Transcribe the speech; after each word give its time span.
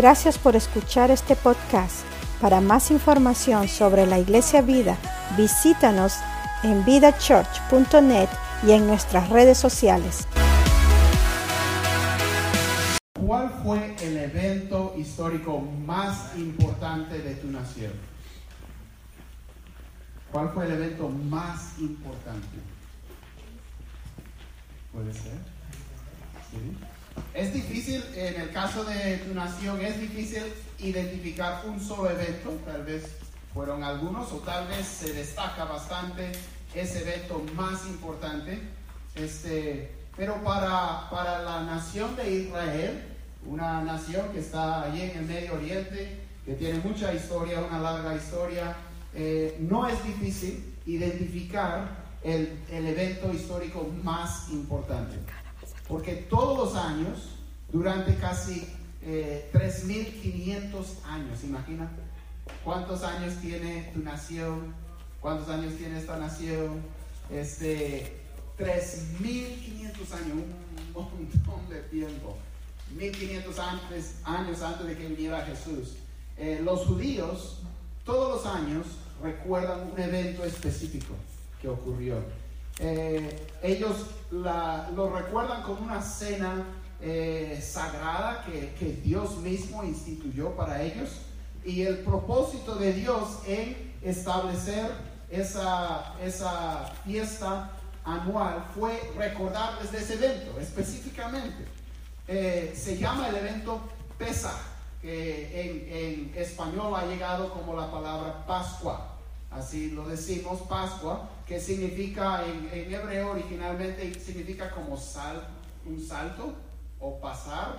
Gracias 0.00 0.38
por 0.38 0.56
escuchar 0.56 1.10
este 1.10 1.36
podcast. 1.36 2.06
Para 2.40 2.62
más 2.62 2.90
información 2.90 3.68
sobre 3.68 4.06
la 4.06 4.18
Iglesia 4.18 4.62
Vida, 4.62 4.96
visítanos 5.36 6.14
en 6.62 6.82
vidachurch.net 6.86 8.30
y 8.66 8.70
en 8.70 8.86
nuestras 8.86 9.28
redes 9.28 9.58
sociales. 9.58 10.26
¿Cuál 13.26 13.50
fue 13.62 13.94
el 14.00 14.16
evento 14.16 14.94
histórico 14.96 15.60
más 15.84 16.34
importante 16.34 17.18
de 17.18 17.34
tu 17.34 17.48
nación? 17.48 17.92
¿Cuál 20.32 20.48
fue 20.54 20.64
el 20.64 20.72
evento 20.72 21.10
más 21.10 21.78
importante? 21.78 22.56
¿Puede 24.94 25.12
ser? 25.12 25.38
¿Sí? 26.50 26.89
Es 27.34 27.52
difícil, 27.52 28.02
en 28.14 28.40
el 28.40 28.50
caso 28.50 28.84
de 28.84 29.18
tu 29.18 29.34
nación, 29.34 29.80
es 29.80 30.00
difícil 30.00 30.42
identificar 30.78 31.62
un 31.66 31.80
solo 31.80 32.10
evento, 32.10 32.50
tal 32.64 32.84
vez 32.84 33.04
fueron 33.54 33.82
algunos, 33.84 34.32
o 34.32 34.38
tal 34.38 34.68
vez 34.68 34.86
se 34.86 35.12
destaca 35.12 35.64
bastante 35.64 36.32
ese 36.74 37.02
evento 37.02 37.44
más 37.54 37.86
importante. 37.86 38.60
Este, 39.14 39.90
pero 40.16 40.42
para, 40.42 41.08
para 41.10 41.42
la 41.42 41.62
nación 41.64 42.14
de 42.16 42.30
Israel, 42.30 43.04
una 43.46 43.82
nación 43.82 44.28
que 44.32 44.40
está 44.40 44.82
allí 44.82 45.02
en 45.02 45.18
el 45.18 45.24
Medio 45.24 45.54
Oriente, 45.54 46.20
que 46.44 46.54
tiene 46.54 46.78
mucha 46.80 47.12
historia, 47.12 47.60
una 47.60 47.78
larga 47.78 48.14
historia, 48.14 48.76
eh, 49.14 49.56
no 49.60 49.88
es 49.88 50.02
difícil 50.04 50.76
identificar 50.86 51.88
el, 52.22 52.58
el 52.70 52.86
evento 52.86 53.32
histórico 53.32 53.90
más 54.02 54.48
importante. 54.50 55.16
Porque 55.90 56.14
todos 56.14 56.56
los 56.56 56.76
años, 56.76 57.30
durante 57.72 58.14
casi 58.14 58.66
eh, 59.02 59.50
3.500 59.52 61.04
años, 61.04 61.42
imagina 61.42 61.90
cuántos 62.64 63.02
años 63.02 63.34
tiene 63.42 63.90
tu 63.92 63.98
nación, 64.00 64.72
cuántos 65.20 65.48
años 65.48 65.74
tiene 65.76 65.98
esta 65.98 66.16
nación, 66.16 66.80
este, 67.28 68.20
3.500 68.56 70.12
años, 70.12 70.38
un 70.94 70.94
montón 70.94 71.68
de 71.68 71.80
tiempo, 71.90 72.38
1.500 72.96 73.58
antes, 73.58 74.14
años 74.22 74.62
antes 74.62 74.86
de 74.86 74.96
que 74.96 75.06
viniera 75.08 75.44
Jesús. 75.44 75.96
Eh, 76.36 76.60
los 76.64 76.86
judíos 76.86 77.58
todos 78.04 78.44
los 78.44 78.54
años 78.54 78.86
recuerdan 79.22 79.90
un 79.92 80.00
evento 80.00 80.44
específico 80.44 81.14
que 81.60 81.68
ocurrió. 81.68 82.16
Eh, 82.80 83.46
ellos 83.62 84.06
lo 84.30 85.14
recuerdan 85.14 85.62
como 85.62 85.82
una 85.82 86.00
cena 86.02 86.64
eh, 87.00 87.60
sagrada 87.62 88.44
que, 88.44 88.74
que, 88.78 88.92
Dios 89.02 89.36
mismo 89.38 89.84
instituyó 89.84 90.50
para 90.56 90.82
ellos 90.82 91.10
y 91.64 91.82
el 91.82 91.98
propósito 91.98 92.76
de 92.76 92.92
Dios 92.92 93.40
en 93.46 93.94
establecer 94.02 94.90
esa, 95.30 96.14
esa 96.22 96.92
fiesta 97.04 97.70
anual 98.04 98.64
fue 98.74 98.98
recordarles 99.16 99.92
de 99.92 99.98
ese 99.98 100.14
evento 100.14 100.58
específicamente. 100.58 101.64
Eh, 102.28 102.74
se 102.76 102.96
llama 102.96 103.28
el 103.28 103.36
evento 103.36 103.80
Pesach, 104.16 104.52
que 105.02 105.60
en, 105.60 106.32
en 106.34 106.42
español 106.42 106.94
ha 106.94 107.04
llegado 107.06 107.50
como 107.50 107.74
la 107.74 107.90
palabra 107.90 108.46
Pascua 108.46 109.10
así 109.50 109.90
lo 109.90 110.08
decimos, 110.08 110.60
Pascua, 110.62 111.28
que 111.50 111.58
significa 111.58 112.44
en, 112.46 112.94
hebreo 112.94 113.32
originalmente 113.32 114.14
significa 114.20 114.70
como 114.70 114.96
sal, 114.96 115.48
un 115.84 116.00
salto 116.00 116.54
o 117.00 117.18
pasar. 117.18 117.76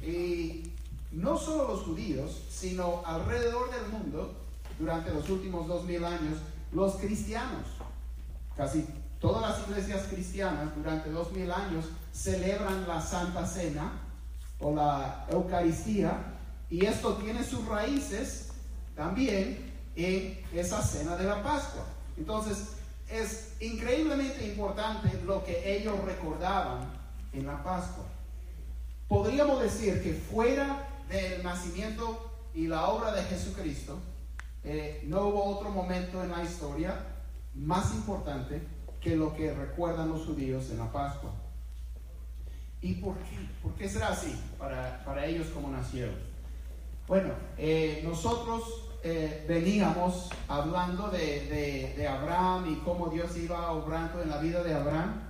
Y 0.00 0.70
no 1.10 1.36
solo 1.36 1.66
los 1.66 1.80
judíos, 1.80 2.44
sino 2.48 3.02
alrededor 3.04 3.68
del 3.72 3.88
mundo, 3.88 4.36
durante 4.78 5.12
los 5.12 5.28
últimos 5.28 5.66
dos 5.66 5.82
mil 5.82 6.04
años, 6.04 6.38
los 6.70 6.94
cristianos, 6.94 7.66
casi 8.56 8.86
todas 9.18 9.42
las 9.42 9.68
iglesias 9.68 10.06
cristianas 10.08 10.76
durante 10.76 11.10
dos 11.10 11.32
mil 11.32 11.50
años 11.50 11.86
celebran 12.12 12.86
la 12.86 13.00
Santa 13.00 13.44
Cena 13.44 13.90
o 14.60 14.72
la 14.72 15.26
Eucaristía, 15.32 16.36
y 16.70 16.86
esto 16.86 17.14
tiene 17.14 17.42
sus 17.42 17.66
raíces 17.66 18.52
también 18.94 19.72
en 19.96 20.40
esa 20.52 20.80
cena 20.80 21.16
de 21.16 21.24
la 21.24 21.42
Pascua. 21.42 21.86
Entonces, 22.16 22.74
es 23.14 23.52
increíblemente 23.60 24.46
importante 24.46 25.08
lo 25.24 25.44
que 25.44 25.76
ellos 25.76 26.02
recordaban 26.04 26.92
en 27.32 27.46
la 27.46 27.62
Pascua. 27.62 28.04
Podríamos 29.08 29.62
decir 29.62 30.02
que 30.02 30.14
fuera 30.14 30.88
del 31.08 31.42
nacimiento 31.42 32.32
y 32.54 32.66
la 32.66 32.88
obra 32.88 33.12
de 33.12 33.22
Jesucristo, 33.24 33.98
eh, 34.64 35.04
no 35.06 35.28
hubo 35.28 35.44
otro 35.44 35.70
momento 35.70 36.22
en 36.22 36.30
la 36.30 36.42
historia 36.42 37.04
más 37.54 37.92
importante 37.94 38.62
que 39.00 39.14
lo 39.14 39.34
que 39.36 39.52
recuerdan 39.52 40.08
los 40.08 40.24
judíos 40.24 40.70
en 40.70 40.78
la 40.78 40.90
Pascua. 40.90 41.30
¿Y 42.80 42.94
por 42.94 43.16
qué? 43.18 43.36
¿Por 43.62 43.74
qué 43.74 43.88
será 43.88 44.08
así 44.08 44.34
para, 44.58 45.04
para 45.04 45.26
ellos 45.26 45.48
como 45.48 45.68
nacieron? 45.68 46.16
Bueno, 47.06 47.34
eh, 47.58 48.02
nosotros 48.04 48.88
eh, 49.06 49.44
veníamos 49.46 50.30
hablando 50.48 51.08
de, 51.10 51.94
de, 51.94 52.08
Abraham 52.08 52.72
y 52.72 52.76
cómo 52.76 53.08
Dios 53.08 53.36
iba 53.36 53.70
obrando 53.72 54.22
en 54.22 54.30
la 54.30 54.38
vida 54.38 54.62
de 54.62 54.72
Abraham. 54.72 55.20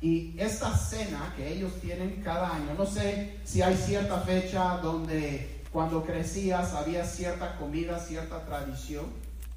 Y 0.00 0.34
esta 0.38 0.74
cena 0.74 1.34
que 1.36 1.52
ellos 1.52 1.72
tienen 1.82 2.22
cada 2.24 2.54
año, 2.54 2.74
no 2.76 2.86
sé 2.86 3.40
si 3.44 3.60
hay 3.60 3.76
cierta 3.76 4.20
fecha 4.20 4.78
donde 4.78 5.64
cuando 5.70 6.02
crecías 6.02 6.72
había 6.72 7.04
cierta 7.04 7.56
comida, 7.58 7.98
cierta 7.98 8.42
tradición, 8.46 9.04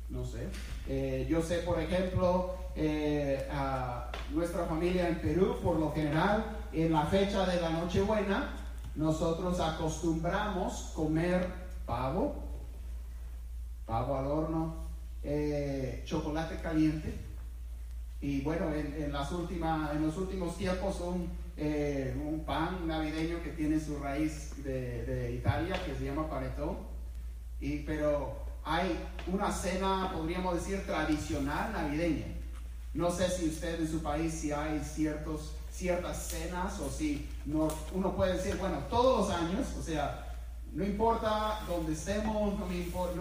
no 0.10 0.26
sé. 0.26 0.50
Eh, 0.90 1.26
yo 1.30 1.42
sé, 1.42 1.60
por 1.60 1.80
ejemplo, 1.80 2.56
eh, 2.76 3.48
a 3.50 4.12
nuestra 4.32 4.66
familia 4.66 5.08
en 5.08 5.22
Perú, 5.22 5.56
por 5.64 5.78
lo 5.80 5.94
general, 5.94 6.58
en 6.74 6.92
la 6.92 7.04
fecha 7.04 7.46
de 7.46 7.62
la 7.62 7.70
Nochebuena, 7.70 8.56
nosotros 8.96 9.58
acostumbramos 9.62 10.92
comer 10.94 11.48
pavo, 11.86 12.49
pavo 13.90 14.16
al 14.16 14.28
horno, 14.28 14.76
eh, 15.24 16.04
chocolate 16.06 16.62
caliente. 16.62 17.12
Y 18.22 18.42
bueno, 18.42 18.72
en, 18.74 19.12
las 19.12 19.32
últimas, 19.32 19.92
en 19.96 20.06
los 20.06 20.16
últimos 20.18 20.56
tiempos 20.58 21.02
un, 21.02 21.30
eh, 21.58 22.16
un 22.24 22.46
pan 22.46 22.88
navideño 22.88 23.42
que 23.42 23.52
tiene 23.52 23.80
su 23.80 23.98
raíz 23.98 24.64
de, 24.64 25.06
de 25.06 25.34
Italia, 25.34 25.82
que 25.84 25.96
se 25.96 26.06
llama 26.06 26.30
panettone. 26.30 26.78
Y, 27.60 27.80
pero 27.80 28.38
hay 28.64 29.00
una 29.28 29.52
cena, 29.52 30.12
podríamos 30.14 30.54
decir, 30.56 30.86
tradicional 30.86 31.74
navideña. 31.74 32.28
No 32.94 33.10
sé 33.10 33.30
si 33.30 33.48
usted 33.48 33.80
en 33.80 33.88
su 33.90 34.04
país 34.04 34.34
si 34.34 34.52
hay 34.52 34.80
ciertos, 34.82 35.56
ciertas 35.72 36.28
cenas 36.28 36.80
o 36.80 36.90
si 36.90 37.28
no, 37.46 37.70
uno 37.94 38.16
puede 38.16 38.34
decir, 38.34 38.58
bueno, 38.58 38.80
todos 38.90 39.30
los 39.30 39.38
años, 39.38 39.68
o 39.80 39.82
sea, 39.82 40.29
no 40.74 40.84
importa 40.84 41.62
dónde 41.68 41.94
estemos, 41.94 42.60
no, 42.60 42.74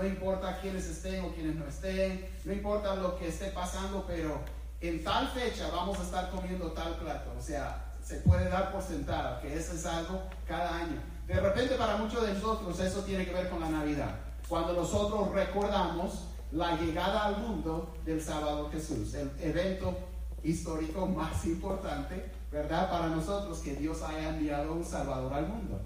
importa, 0.06 0.50
no 0.52 0.60
quiénes 0.60 0.86
estén 0.86 1.24
o 1.24 1.32
quiénes 1.32 1.56
no 1.56 1.66
estén, 1.66 2.28
no 2.44 2.52
importa 2.52 2.94
lo 2.94 3.18
que 3.18 3.28
esté 3.28 3.46
pasando, 3.46 4.04
pero 4.06 4.38
en 4.80 5.02
tal 5.02 5.28
fecha 5.28 5.68
vamos 5.70 5.98
a 5.98 6.02
estar 6.02 6.30
comiendo 6.30 6.72
tal 6.72 6.96
plato. 6.96 7.32
O 7.38 7.42
sea, 7.42 7.92
se 8.04 8.16
puede 8.16 8.48
dar 8.48 8.72
por 8.72 8.82
sentado 8.82 9.40
que 9.40 9.54
eso 9.56 9.72
es 9.72 9.86
algo 9.86 10.22
cada 10.46 10.76
año. 10.76 11.00
De 11.26 11.40
repente 11.40 11.74
para 11.74 11.96
muchos 11.96 12.26
de 12.26 12.34
nosotros 12.34 12.78
eso 12.80 13.02
tiene 13.02 13.24
que 13.24 13.32
ver 13.32 13.48
con 13.48 13.60
la 13.60 13.68
Navidad. 13.68 14.14
Cuando 14.48 14.72
nosotros 14.72 15.30
recordamos 15.32 16.28
la 16.52 16.76
llegada 16.76 17.26
al 17.26 17.38
mundo 17.38 17.94
del 18.04 18.22
Salvador 18.22 18.70
Jesús, 18.70 19.14
el 19.14 19.30
evento 19.38 19.94
histórico 20.42 21.06
más 21.06 21.44
importante, 21.44 22.30
¿verdad? 22.50 22.90
Para 22.90 23.08
nosotros 23.08 23.58
que 23.58 23.74
Dios 23.74 24.02
haya 24.02 24.30
enviado 24.30 24.72
un 24.72 24.84
Salvador 24.84 25.32
al 25.34 25.48
mundo. 25.48 25.80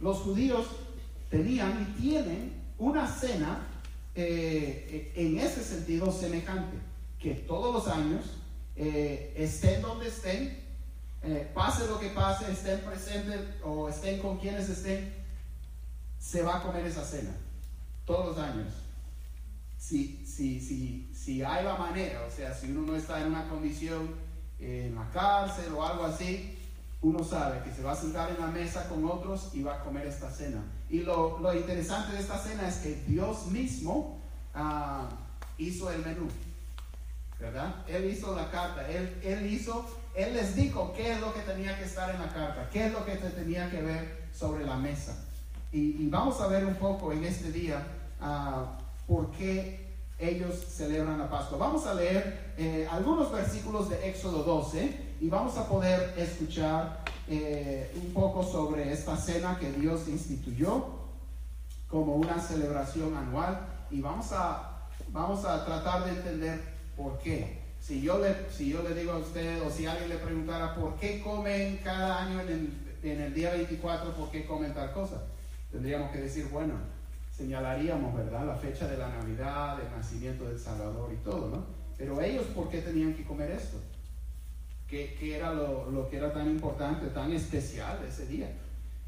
Los 0.00 0.18
judíos 0.18 0.66
tenían 1.30 1.82
y 1.82 2.00
tienen 2.00 2.52
una 2.78 3.06
cena 3.06 3.66
eh, 4.14 5.12
en 5.14 5.38
ese 5.38 5.62
sentido 5.62 6.12
semejante, 6.12 6.76
que 7.18 7.34
todos 7.34 7.74
los 7.74 7.94
años, 7.94 8.24
eh, 8.76 9.34
estén 9.36 9.82
donde 9.82 10.08
estén, 10.08 10.58
eh, 11.22 11.50
pase 11.54 11.86
lo 11.86 11.98
que 11.98 12.10
pase, 12.10 12.50
estén 12.50 12.80
presentes 12.80 13.40
o 13.62 13.88
estén 13.88 14.20
con 14.20 14.38
quienes 14.38 14.68
estén, 14.68 15.12
se 16.18 16.42
va 16.42 16.58
a 16.58 16.62
comer 16.62 16.86
esa 16.86 17.04
cena, 17.04 17.34
todos 18.04 18.36
los 18.36 18.38
años. 18.38 18.72
Si, 19.78 20.24
si, 20.26 20.60
si, 20.60 21.10
si 21.14 21.42
hay 21.42 21.64
la 21.64 21.76
manera, 21.76 22.24
o 22.26 22.30
sea, 22.30 22.54
si 22.54 22.70
uno 22.70 22.92
no 22.92 22.96
está 22.96 23.20
en 23.20 23.28
una 23.28 23.48
condición 23.48 24.14
en 24.58 24.94
la 24.94 25.10
cárcel 25.10 25.72
o 25.74 25.84
algo 25.84 26.04
así, 26.04 26.55
uno 27.06 27.22
sabe 27.22 27.62
que 27.62 27.72
se 27.72 27.84
va 27.84 27.92
a 27.92 27.96
sentar 27.96 28.30
en 28.30 28.40
la 28.40 28.48
mesa 28.48 28.88
con 28.88 29.04
otros 29.04 29.50
y 29.52 29.62
va 29.62 29.76
a 29.76 29.84
comer 29.84 30.08
esta 30.08 30.28
cena. 30.28 30.58
Y 30.90 31.00
lo, 31.00 31.38
lo 31.38 31.54
interesante 31.54 32.12
de 32.12 32.20
esta 32.20 32.36
cena 32.36 32.68
es 32.68 32.78
que 32.78 32.96
Dios 33.06 33.46
mismo 33.46 34.18
ah, 34.52 35.08
hizo 35.56 35.88
el 35.92 36.04
menú, 36.04 36.26
¿verdad? 37.38 37.76
Él 37.86 38.10
hizo 38.10 38.34
la 38.34 38.50
carta, 38.50 38.88
él, 38.90 39.20
él 39.22 39.46
hizo, 39.46 39.86
Él 40.16 40.34
les 40.34 40.56
dijo 40.56 40.92
qué 40.96 41.12
es 41.12 41.20
lo 41.20 41.32
que 41.32 41.42
tenía 41.42 41.78
que 41.78 41.84
estar 41.84 42.12
en 42.12 42.20
la 42.20 42.28
carta, 42.28 42.68
qué 42.72 42.86
es 42.86 42.92
lo 42.92 43.04
que 43.04 43.14
tenía 43.14 43.70
que 43.70 43.82
ver 43.82 44.26
sobre 44.34 44.64
la 44.64 44.76
mesa. 44.76 45.16
Y, 45.70 46.08
vamos 46.08 46.40
a 46.40 46.48
ver 46.48 46.66
un 46.66 46.74
poco 46.74 47.12
en 47.12 47.22
este 47.22 47.52
día 47.52 47.86
uh, 48.20 48.66
por 49.06 49.30
qué 49.30 49.94
ellos 50.18 50.56
celebran 50.56 51.18
la 51.18 51.30
Pascua. 51.30 51.58
Vamos 51.58 51.86
a 51.86 51.94
leer 51.94 52.54
eh, 52.56 52.88
algunos 52.90 53.30
versículos 53.30 53.90
de 53.90 54.08
Éxodo 54.08 54.42
12 54.42 55.05
y 55.20 55.28
vamos 55.28 55.56
a 55.56 55.68
poder 55.68 56.14
escuchar 56.16 57.00
eh, 57.28 57.90
un 57.96 58.12
poco 58.12 58.42
sobre 58.42 58.92
esta 58.92 59.16
cena 59.16 59.58
que 59.58 59.72
Dios 59.72 60.08
instituyó 60.08 60.86
como 61.88 62.16
una 62.16 62.40
celebración 62.40 63.16
anual 63.16 63.60
y 63.90 64.00
vamos 64.00 64.32
a, 64.32 64.88
vamos 65.12 65.44
a 65.44 65.64
tratar 65.64 66.04
de 66.04 66.10
entender 66.10 66.60
por 66.96 67.18
qué. 67.18 67.64
Si 67.80 68.02
yo, 68.02 68.18
le, 68.18 68.50
si 68.50 68.70
yo 68.70 68.82
le 68.82 68.94
digo 68.94 69.12
a 69.12 69.18
usted 69.18 69.62
o 69.62 69.70
si 69.70 69.86
alguien 69.86 70.08
le 70.08 70.16
preguntara 70.16 70.74
por 70.74 70.96
qué 70.96 71.22
comen 71.22 71.80
cada 71.84 72.24
año 72.24 72.40
en 72.40 72.48
el, 72.48 72.98
en 73.02 73.20
el 73.20 73.34
día 73.34 73.52
24, 73.52 74.14
por 74.14 74.30
qué 74.30 74.44
comen 74.44 74.74
tal 74.74 74.92
cosa, 74.92 75.22
tendríamos 75.70 76.10
que 76.10 76.18
decir, 76.18 76.48
bueno, 76.50 76.74
señalaríamos, 77.36 78.14
¿verdad?, 78.14 78.46
la 78.46 78.56
fecha 78.56 78.88
de 78.88 78.98
la 78.98 79.08
Navidad, 79.08 79.78
el 79.80 79.96
nacimiento 79.96 80.48
del 80.48 80.58
Salvador 80.58 81.12
y 81.12 81.22
todo, 81.24 81.48
¿no? 81.48 81.64
Pero 81.96 82.20
ellos, 82.20 82.44
¿por 82.54 82.68
qué 82.68 82.82
tenían 82.82 83.14
que 83.14 83.24
comer 83.24 83.50
esto? 83.52 83.78
¿Qué, 84.88 85.34
era 85.34 85.52
lo, 85.52 86.08
que 86.08 86.16
era 86.16 86.32
tan 86.32 86.48
importante, 86.48 87.06
tan 87.08 87.32
especial 87.32 87.98
ese 88.06 88.26
día? 88.26 88.52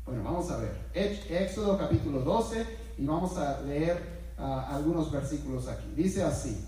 Bueno, 0.04 0.24
vamos 0.24 0.50
a 0.50 0.56
ver. 0.56 0.76
Éxodo 0.92 1.78
capítulo 1.78 2.20
12 2.20 2.66
y 2.98 3.06
vamos 3.06 3.36
a 3.36 3.60
leer 3.60 4.02
uh, 4.38 4.42
algunos 4.42 5.12
versículos 5.12 5.68
aquí. 5.68 5.92
Dice 5.94 6.24
así. 6.24 6.66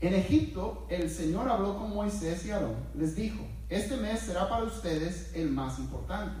En 0.00 0.14
Egipto 0.14 0.86
el 0.90 1.08
Señor 1.08 1.48
habló 1.48 1.78
con 1.78 1.94
Moisés 1.94 2.44
y 2.44 2.50
Aarón. 2.50 2.76
Les 2.94 3.16
dijo, 3.16 3.42
este 3.70 3.96
mes 3.96 4.20
será 4.20 4.48
para 4.48 4.64
ustedes 4.64 5.34
el 5.34 5.50
más 5.50 5.78
importante, 5.78 6.40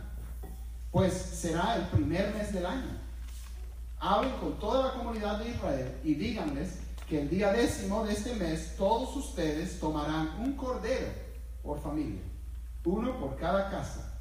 pues 0.90 1.14
será 1.14 1.76
el 1.76 1.86
primer 1.88 2.34
mes 2.34 2.52
del 2.52 2.66
año. 2.66 2.98
Hablen 3.98 4.32
con 4.40 4.58
toda 4.58 4.88
la 4.88 4.94
comunidad 4.94 5.38
de 5.38 5.50
Israel 5.50 5.98
y 6.02 6.14
díganles 6.14 6.78
que 7.10 7.20
el 7.20 7.28
día 7.28 7.52
décimo 7.52 8.04
de 8.04 8.12
este 8.12 8.36
mes 8.36 8.76
todos 8.78 9.16
ustedes 9.16 9.80
tomarán 9.80 10.38
un 10.38 10.52
cordero 10.52 11.08
por 11.60 11.80
familia, 11.80 12.20
uno 12.84 13.18
por 13.18 13.36
cada 13.36 13.68
casa. 13.68 14.16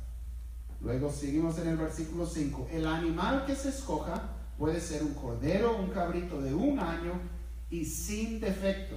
Luego 0.82 1.12
seguimos 1.12 1.60
en 1.60 1.68
el 1.68 1.78
versículo 1.78 2.26
5. 2.26 2.70
El 2.72 2.88
animal 2.88 3.46
que 3.46 3.56
se 3.56 3.70
escoja 3.70 4.24
puede 4.58 4.82
ser 4.82 5.04
un 5.04 5.14
cordero, 5.14 5.78
un 5.78 5.92
cabrito 5.92 6.42
de 6.42 6.52
un 6.52 6.80
año 6.80 7.14
y 7.70 7.86
sin 7.86 8.40
defecto 8.40 8.96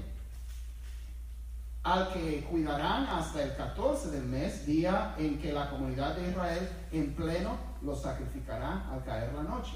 al 1.82 2.14
que 2.14 2.44
cuidarán 2.44 3.04
hasta 3.04 3.42
el 3.42 3.54
14 3.56 4.10
del 4.10 4.24
mes, 4.24 4.64
día 4.64 5.14
en 5.18 5.38
que 5.38 5.52
la 5.52 5.68
comunidad 5.68 6.16
de 6.16 6.30
Israel 6.30 6.66
en 6.92 7.14
pleno 7.14 7.58
lo 7.82 7.94
sacrificará 7.94 8.88
al 8.90 9.04
caer 9.04 9.34
la 9.34 9.42
noche. 9.42 9.72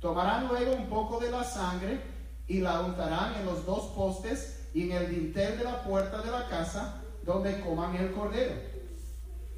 Tomarán 0.00 0.48
luego 0.48 0.72
un 0.72 0.88
poco 0.88 1.20
de 1.20 1.30
la 1.30 1.44
sangre 1.44 2.11
y 2.52 2.60
la 2.60 2.80
untarán 2.80 3.34
en 3.36 3.46
los 3.46 3.64
dos 3.64 3.94
postes 3.94 4.60
y 4.74 4.82
en 4.82 4.92
el 4.92 5.08
dintel 5.08 5.56
de 5.56 5.64
la 5.64 5.82
puerta 5.84 6.20
de 6.20 6.30
la 6.30 6.46
casa 6.48 7.00
donde 7.24 7.58
coman 7.60 7.96
el 7.96 8.12
cordero. 8.12 8.52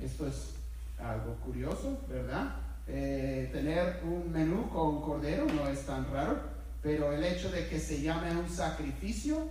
Esto 0.01 0.29
es 0.29 0.51
algo 1.01 1.35
curioso, 1.45 1.99
¿verdad? 2.09 2.55
Eh, 2.87 3.51
tener 3.53 4.01
un 4.05 4.31
menú 4.31 4.69
con 4.69 5.03
cordero 5.03 5.45
no 5.47 5.67
es 5.67 5.85
tan 5.85 6.09
raro, 6.13 6.39
pero 6.83 7.13
el 7.13 7.25
hecho 7.25 7.51
de 7.51 7.67
que 7.67 7.81
se 7.81 8.01
llame 8.01 8.31
un 8.31 8.49
sacrificio 8.49 9.49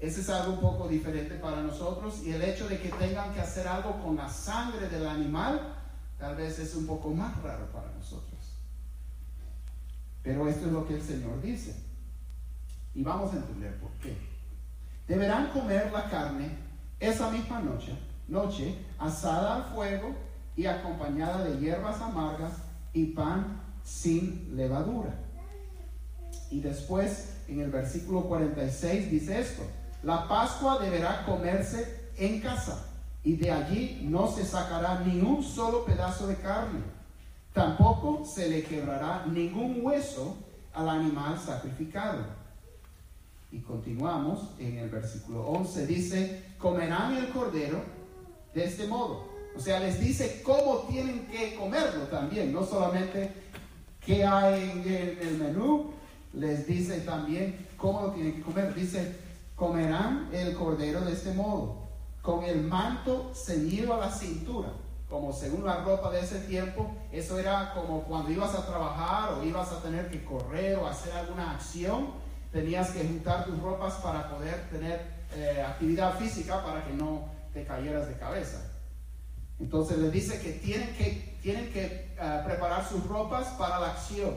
ese 0.00 0.20
es 0.20 0.28
algo 0.30 0.54
un 0.54 0.60
poco 0.60 0.88
diferente 0.88 1.36
para 1.36 1.62
nosotros 1.62 2.24
y 2.24 2.32
el 2.32 2.42
hecho 2.42 2.68
de 2.68 2.80
que 2.80 2.88
tengan 2.88 3.32
que 3.32 3.40
hacer 3.40 3.68
algo 3.68 4.02
con 4.02 4.16
la 4.16 4.28
sangre 4.28 4.88
del 4.88 5.06
animal 5.06 5.76
tal 6.18 6.34
vez 6.34 6.58
es 6.58 6.74
un 6.74 6.88
poco 6.88 7.10
más 7.10 7.40
raro 7.40 7.70
para 7.70 7.88
nosotros. 7.92 8.40
Pero 10.24 10.48
esto 10.48 10.66
es 10.66 10.72
lo 10.72 10.88
que 10.88 10.96
el 10.96 11.02
Señor 11.02 11.40
dice. 11.40 11.91
Y 12.94 13.02
vamos 13.02 13.32
a 13.32 13.36
entender 13.36 13.78
por 13.80 13.90
qué. 14.02 14.16
Deberán 15.08 15.48
comer 15.48 15.90
la 15.92 16.08
carne 16.08 16.56
esa 17.00 17.30
misma 17.30 17.60
noche, 17.60 17.92
noche 18.28 18.76
asada 18.98 19.56
al 19.56 19.64
fuego 19.74 20.14
y 20.56 20.66
acompañada 20.66 21.44
de 21.44 21.58
hierbas 21.58 22.00
amargas 22.00 22.52
y 22.92 23.06
pan 23.06 23.60
sin 23.82 24.56
levadura. 24.56 25.14
Y 26.50 26.60
después 26.60 27.32
en 27.48 27.60
el 27.60 27.70
versículo 27.70 28.22
46 28.22 29.10
dice 29.10 29.40
esto. 29.40 29.62
La 30.02 30.26
Pascua 30.28 30.78
deberá 30.78 31.24
comerse 31.24 32.10
en 32.16 32.40
casa 32.40 32.86
y 33.22 33.36
de 33.36 33.50
allí 33.50 34.00
no 34.02 34.28
se 34.28 34.44
sacará 34.44 35.00
ni 35.00 35.20
un 35.20 35.42
solo 35.42 35.84
pedazo 35.84 36.26
de 36.26 36.36
carne. 36.36 36.80
Tampoco 37.52 38.24
se 38.24 38.48
le 38.48 38.62
quebrará 38.62 39.26
ningún 39.26 39.80
hueso 39.82 40.36
al 40.72 40.88
animal 40.88 41.38
sacrificado. 41.38 42.41
Y 43.52 43.60
continuamos 43.60 44.48
en 44.58 44.78
el 44.78 44.88
versículo 44.88 45.46
11. 45.46 45.86
Dice, 45.86 46.42
comerán 46.56 47.14
el 47.18 47.28
cordero 47.28 47.82
de 48.54 48.64
este 48.64 48.86
modo. 48.86 49.28
O 49.54 49.60
sea, 49.60 49.78
les 49.78 50.00
dice 50.00 50.40
cómo 50.42 50.86
tienen 50.88 51.26
que 51.26 51.54
comerlo 51.54 52.04
también, 52.04 52.50
no 52.50 52.64
solamente 52.64 53.30
qué 54.00 54.24
hay 54.24 54.70
en 54.70 55.18
el 55.28 55.38
menú, 55.38 55.92
les 56.32 56.66
dice 56.66 57.00
también 57.00 57.66
cómo 57.76 58.00
lo 58.00 58.10
tienen 58.12 58.36
que 58.36 58.40
comer. 58.40 58.74
Dice, 58.74 59.16
comerán 59.54 60.30
el 60.32 60.54
cordero 60.56 61.02
de 61.02 61.12
este 61.12 61.34
modo, 61.34 61.88
con 62.22 62.44
el 62.44 62.62
manto 62.62 63.32
ceñido 63.34 63.92
a 63.92 63.98
la 63.98 64.10
cintura, 64.10 64.72
como 65.10 65.30
según 65.30 65.66
la 65.66 65.84
ropa 65.84 66.10
de 66.10 66.20
ese 66.20 66.38
tiempo, 66.38 66.90
eso 67.12 67.38
era 67.38 67.74
como 67.74 68.04
cuando 68.04 68.30
ibas 68.30 68.54
a 68.54 68.66
trabajar 68.66 69.34
o 69.34 69.44
ibas 69.44 69.70
a 69.72 69.82
tener 69.82 70.10
que 70.10 70.24
correr 70.24 70.78
o 70.78 70.86
hacer 70.86 71.12
alguna 71.12 71.50
acción, 71.50 72.21
tenías 72.52 72.90
que 72.90 73.02
juntar 73.02 73.46
tus 73.46 73.58
ropas 73.60 73.94
para 73.94 74.28
poder 74.28 74.68
tener 74.70 75.00
eh, 75.34 75.64
actividad 75.66 76.18
física 76.18 76.62
para 76.62 76.84
que 76.84 76.92
no 76.92 77.24
te 77.52 77.64
cayeras 77.64 78.06
de 78.06 78.14
cabeza. 78.18 78.70
Entonces 79.58 79.98
les 79.98 80.12
dice 80.12 80.40
que 80.40 80.52
tienen 80.52 80.94
que, 80.94 81.38
tienen 81.42 81.72
que 81.72 82.14
eh, 82.18 82.42
preparar 82.44 82.86
sus 82.86 83.04
ropas 83.06 83.48
para 83.58 83.80
la 83.80 83.92
acción. 83.92 84.34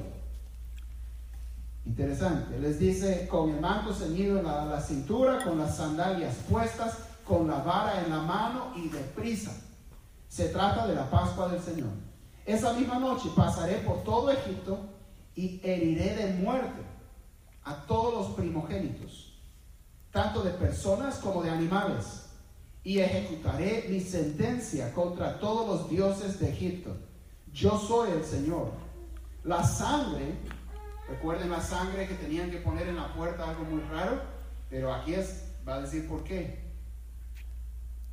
Interesante. 1.86 2.58
Les 2.60 2.80
dice 2.80 3.28
con 3.28 3.50
el 3.50 3.60
manto 3.60 3.94
ceñido 3.94 4.40
en 4.40 4.46
la, 4.46 4.82
cintura, 4.82 5.44
con 5.44 5.60
las 5.60 5.78
sandalias 5.78 6.36
puestas, 6.50 6.98
con 7.28 7.48
la 7.48 7.60
vara 7.60 8.02
en 8.04 8.10
la 8.10 8.22
mano 8.22 8.74
y 8.76 8.90
deprisa. 8.90 9.52
Se 10.30 10.50
trata 10.50 10.88
de 10.88 10.96
la 10.96 11.10
Pascua 11.10 11.50
del 11.50 11.62
Señor. 11.62 11.90
Esa 12.46 12.74
misma 12.74 12.98
noche 13.00 13.30
pasaré 13.36 13.76
por 13.78 14.04
todo 14.04 14.32
Egipto 14.32 14.80
y 15.36 15.60
heriré 15.64 16.16
de 16.16 16.34
muerte 16.34 16.95
a 17.66 17.76
todos 17.86 18.14
los 18.14 18.36
primogénitos, 18.36 19.38
tanto 20.12 20.42
de 20.42 20.52
personas 20.52 21.18
como 21.18 21.44
de 21.44 21.50
animales, 21.50 22.30
y 22.84 23.00
ejecutaré 23.00 23.88
mi 23.90 24.00
sentencia 24.00 24.94
contra 24.94 25.40
todos 25.40 25.68
los 25.68 25.90
dioses 25.90 26.40
de 26.40 26.50
Egipto. 26.50 26.96
Yo 27.52 27.78
soy 27.80 28.12
el 28.12 28.24
Señor. 28.24 28.72
La 29.44 29.64
sangre 29.64 30.36
Recuerden 31.08 31.52
la 31.52 31.62
sangre 31.62 32.08
que 32.08 32.16
tenían 32.16 32.50
que 32.50 32.58
poner 32.58 32.88
en 32.88 32.96
la 32.96 33.14
puerta, 33.14 33.48
algo 33.48 33.64
muy 33.66 33.82
raro, 33.82 34.22
pero 34.70 34.94
aquí 34.94 35.14
es, 35.14 35.44
va 35.68 35.76
a 35.76 35.82
decir 35.82 36.08
por 36.08 36.24
qué. 36.24 36.66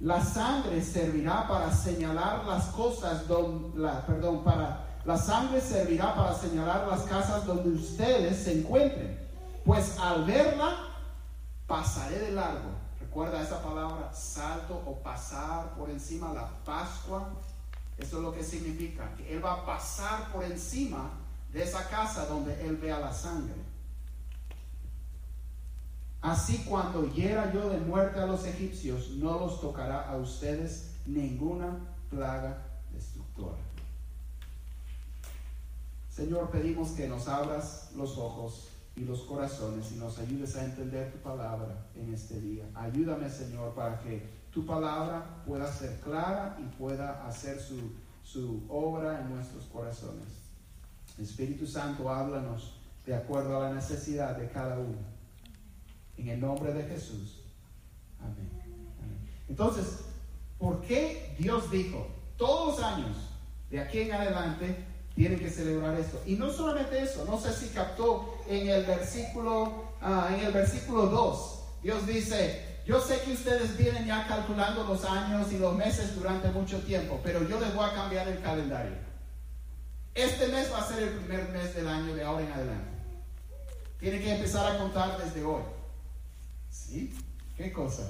La 0.01 0.23
sangre 0.23 0.83
servirá 0.83 1.49
para 1.49 1.73
señalar 1.73 2.45
las 2.45 2.67
cosas 2.67 3.27
donde, 3.29 3.89
perdón, 4.07 4.45
para 4.45 5.01
la 5.05 5.17
sangre 5.17 5.61
servirá 5.61 6.15
para 6.15 6.35
señalar 6.35 6.87
las 6.87 7.03
casas 7.03 7.47
donde 7.47 7.71
ustedes 7.71 8.37
se 8.37 8.61
encuentren. 8.61 9.19
Pues 9.64 9.99
al 9.99 10.25
verla, 10.25 10.76
pasaré 11.66 12.19
de 12.19 12.33
largo. 12.33 12.71
Recuerda 13.00 13.42
esa 13.42 13.62
palabra, 13.62 14.12
salto 14.12 14.83
o 14.87 15.02
pasar 15.02 15.75
por 15.75 15.90
encima, 15.90 16.33
la 16.33 16.49
Pascua. 16.64 17.31
Eso 17.99 18.16
es 18.16 18.23
lo 18.23 18.33
que 18.33 18.42
significa, 18.42 19.14
que 19.16 19.35
Él 19.35 19.45
va 19.45 19.54
a 19.54 19.66
pasar 19.66 20.33
por 20.33 20.45
encima 20.45 21.11
de 21.52 21.62
esa 21.62 21.88
casa 21.88 22.26
donde 22.26 22.66
él 22.66 22.76
vea 22.76 22.99
la 22.99 23.12
sangre. 23.12 23.54
Así 26.23 26.64
cuando 26.69 27.12
hiera 27.12 27.52
yo 27.52 27.69
de 27.69 27.78
muerte 27.78 28.21
a 28.21 28.26
los 28.26 28.45
egipcios, 28.47 29.11
no 29.11 29.38
los 29.38 29.61
tocará 29.61 30.09
a 30.09 30.16
ustedes 30.16 30.92
ninguna 31.04 31.78
plaga 32.11 32.62
destructora. 32.92 33.59
Señor, 36.09 36.50
pedimos 36.50 36.90
que 36.90 37.09
nos 37.09 37.26
abras 37.26 37.90
los 37.97 38.16
ojos 38.16 38.69
y 38.95 39.05
los 39.05 39.23
corazones 39.23 39.91
y 39.93 39.97
nos 39.97 40.19
ayudes 40.19 40.55
a 40.57 40.65
entender 40.65 41.13
tu 41.13 41.19
palabra 41.19 41.87
en 41.95 42.13
este 42.13 42.41
día. 42.41 42.65
Ayúdame, 42.75 43.31
Señor, 43.31 43.75
para 43.75 43.99
que 44.01 44.23
tu 44.51 44.67
palabra 44.67 45.43
pueda 45.47 45.73
ser 45.73 45.99
clara 46.01 46.59
y 46.61 46.77
pueda 46.77 47.27
hacer 47.27 47.59
su, 47.59 47.93
su 48.23 48.65
obra 48.69 49.23
en 49.23 49.35
nuestros 49.35 49.65
corazones. 49.65 50.27
Espíritu 51.19 51.67
Santo, 51.67 52.09
háblanos 52.11 52.75
de 53.07 53.15
acuerdo 53.15 53.57
a 53.57 53.69
la 53.69 53.75
necesidad 53.75 54.37
de 54.37 54.49
cada 54.51 54.79
uno. 54.79 54.99
En 56.17 56.29
el 56.29 56.41
nombre 56.41 56.73
de 56.73 56.85
Jesús. 56.85 57.41
Amén. 58.21 58.51
Entonces, 59.49 60.05
¿por 60.59 60.83
qué 60.83 61.35
Dios 61.39 61.71
dijo 61.71 62.07
todos 62.37 62.79
los 62.79 62.85
años 62.87 63.17
de 63.71 63.81
aquí 63.81 64.01
en 64.01 64.13
adelante 64.13 64.92
tienen 65.14 65.38
que 65.38 65.50
celebrar 65.50 65.99
esto. 65.99 66.21
Y 66.26 66.37
no 66.37 66.50
solamente 66.50 67.02
eso, 67.02 67.25
no 67.25 67.38
sé 67.40 67.52
si 67.52 67.69
captó 67.69 68.38
en 68.49 68.69
el 68.69 68.85
versículo, 68.85 69.85
ah, 70.00 70.31
en 70.33 70.47
el 70.47 70.52
versículo 70.52 71.07
2, 71.07 71.59
Dios 71.83 72.07
dice, 72.07 72.81
yo 72.87 73.00
sé 73.00 73.21
que 73.21 73.33
ustedes 73.33 73.76
vienen 73.76 74.07
ya 74.07 74.26
calculando 74.26 74.85
los 74.85 75.04
años 75.04 75.52
y 75.52 75.59
los 75.59 75.76
meses 75.76 76.14
durante 76.14 76.49
mucho 76.50 76.81
tiempo, 76.81 77.21
pero 77.23 77.47
yo 77.49 77.61
les 77.61 77.75
voy 77.75 77.85
a 77.85 77.95
cambiar 77.95 78.26
el 78.28 78.40
calendario. 78.40 78.97
Este 80.14 80.49
mes 80.49 80.71
va 80.73 80.78
a 80.78 80.88
ser 80.88 81.02
el 81.02 81.11
primer 81.11 81.49
mes 81.50 81.75
del 81.75 81.88
año 81.88 82.14
de 82.14 82.25
ahora 82.25 82.45
en 82.45 82.52
adelante. 82.52 82.92
Tienen 83.99 84.21
que 84.21 84.35
empezar 84.35 84.75
a 84.75 84.78
contar 84.78 85.23
desde 85.23 85.45
hoy. 85.45 85.62
¿Sí? 86.71 87.16
¿Qué 87.57 87.73
cosa? 87.73 88.02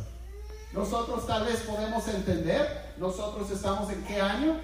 Nosotros 0.73 1.27
tal 1.27 1.45
vez 1.45 1.61
podemos 1.61 2.09
entender, 2.09 2.95
nosotros 2.97 3.51
estamos 3.51 3.91
en 3.91 4.03
qué 4.05 4.21
año? 4.21 4.59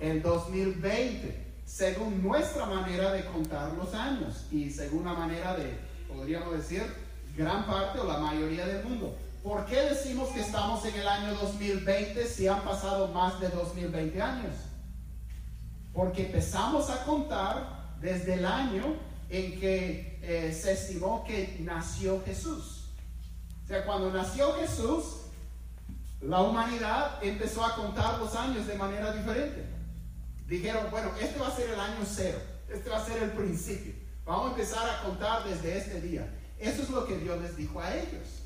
El 0.00 0.22
2020, 0.22 1.44
según 1.64 2.22
nuestra 2.22 2.66
manera 2.66 3.12
de 3.12 3.24
contar 3.26 3.72
los 3.74 3.94
años 3.94 4.46
y 4.50 4.70
según 4.70 5.04
la 5.04 5.14
manera 5.14 5.56
de, 5.56 5.78
podríamos 6.08 6.52
decir, 6.52 6.82
gran 7.36 7.66
parte 7.66 8.00
o 8.00 8.04
la 8.04 8.18
mayoría 8.18 8.66
del 8.66 8.84
mundo. 8.84 9.16
¿Por 9.42 9.66
qué 9.66 9.80
decimos 9.82 10.30
que 10.30 10.40
estamos 10.40 10.84
en 10.86 10.94
el 10.94 11.06
año 11.06 11.34
2020 11.34 12.26
si 12.26 12.48
han 12.48 12.62
pasado 12.62 13.08
más 13.08 13.40
de 13.40 13.48
2020 13.48 14.22
años? 14.22 14.54
Porque 15.92 16.26
empezamos 16.26 16.88
a 16.90 17.04
contar 17.04 17.96
desde 18.00 18.34
el 18.34 18.46
año 18.46 18.96
en 19.28 19.60
que 19.60 20.18
eh, 20.22 20.52
se 20.52 20.72
estimó 20.72 21.24
que 21.24 21.58
nació 21.60 22.22
Jesús. 22.24 22.88
O 23.64 23.66
sea, 23.66 23.84
cuando 23.84 24.10
nació 24.10 24.54
Jesús, 24.54 25.04
la 26.20 26.40
humanidad 26.40 27.22
empezó 27.22 27.64
a 27.64 27.74
contar 27.74 28.18
los 28.18 28.34
años 28.34 28.66
de 28.66 28.74
manera 28.76 29.12
diferente. 29.12 29.73
Dijeron, 30.46 30.86
bueno, 30.90 31.10
este 31.20 31.38
va 31.38 31.48
a 31.48 31.56
ser 31.56 31.70
el 31.70 31.80
año 31.80 32.04
cero, 32.06 32.38
este 32.68 32.90
va 32.90 32.98
a 32.98 33.06
ser 33.06 33.22
el 33.22 33.30
principio. 33.30 33.94
Vamos 34.26 34.46
a 34.46 34.50
empezar 34.50 34.88
a 34.88 35.02
contar 35.02 35.44
desde 35.44 35.78
este 35.78 36.00
día. 36.00 36.26
Eso 36.58 36.82
es 36.82 36.90
lo 36.90 37.06
que 37.06 37.18
Dios 37.18 37.40
les 37.42 37.56
dijo 37.56 37.80
a 37.80 37.94
ellos. 37.94 38.42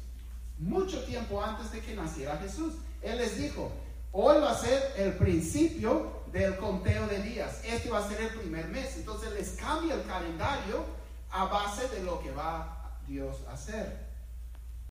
Mucho 0.59 1.05
tiempo 1.05 1.43
antes 1.43 1.71
de 1.71 1.81
que 1.81 1.95
naciera 1.95 2.37
Jesús. 2.39 2.75
Él 3.03 3.19
les 3.19 3.39
dijo, 3.39 3.71
hoy 4.13 4.41
va 4.41 4.53
a 4.53 4.59
ser 4.59 4.93
el 4.97 5.13
principio 5.15 6.25
del 6.33 6.57
conteo 6.57 7.07
de 7.07 7.23
días. 7.23 7.61
Este 7.65 7.91
va 7.91 7.99
a 7.99 8.09
ser 8.09 8.21
el 8.21 8.31
primer 8.31 8.67
mes. 8.69 8.97
Entonces 8.97 9.33
les 9.33 9.51
cambia 9.51 9.95
el 9.95 10.03
calendario 10.03 10.85
a 11.31 11.45
base 11.45 11.89
de 11.89 12.03
lo 12.03 12.21
que 12.21 12.31
va 12.33 12.99
Dios 13.07 13.37
a 13.49 13.53
hacer. 13.53 14.09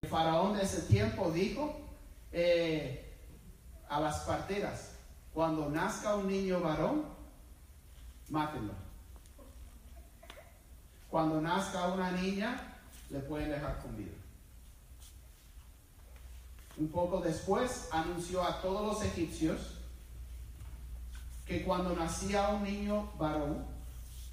El 0.02 0.10
faraón 0.10 0.56
de 0.56 0.64
ese 0.64 0.84
tiempo 0.84 1.32
dijo 1.32 1.76
eh, 2.32 3.14
a 3.90 4.00
las 4.00 4.20
parteras, 4.20 4.92
cuando 5.38 5.70
nazca 5.70 6.16
un 6.16 6.28
niño 6.28 6.62
varón, 6.62 7.04
mátenlo. 8.32 8.74
Cuando 11.12 11.40
nazca 11.40 11.90
una 11.90 12.10
niña, 12.10 12.80
le 13.12 13.20
pueden 13.20 13.52
dejar 13.52 13.80
con 13.84 13.96
vida. 13.96 14.16
Un 16.78 16.88
poco 16.88 17.22
después 17.22 17.88
anunció 17.92 18.42
a 18.42 18.64
todos 18.64 18.84
los 18.88 19.06
egipcios 19.06 19.76
que 21.46 21.64
cuando 21.64 21.96
nacía 21.96 22.50
un 22.50 22.64
niño 22.64 23.12
varón 23.20 23.64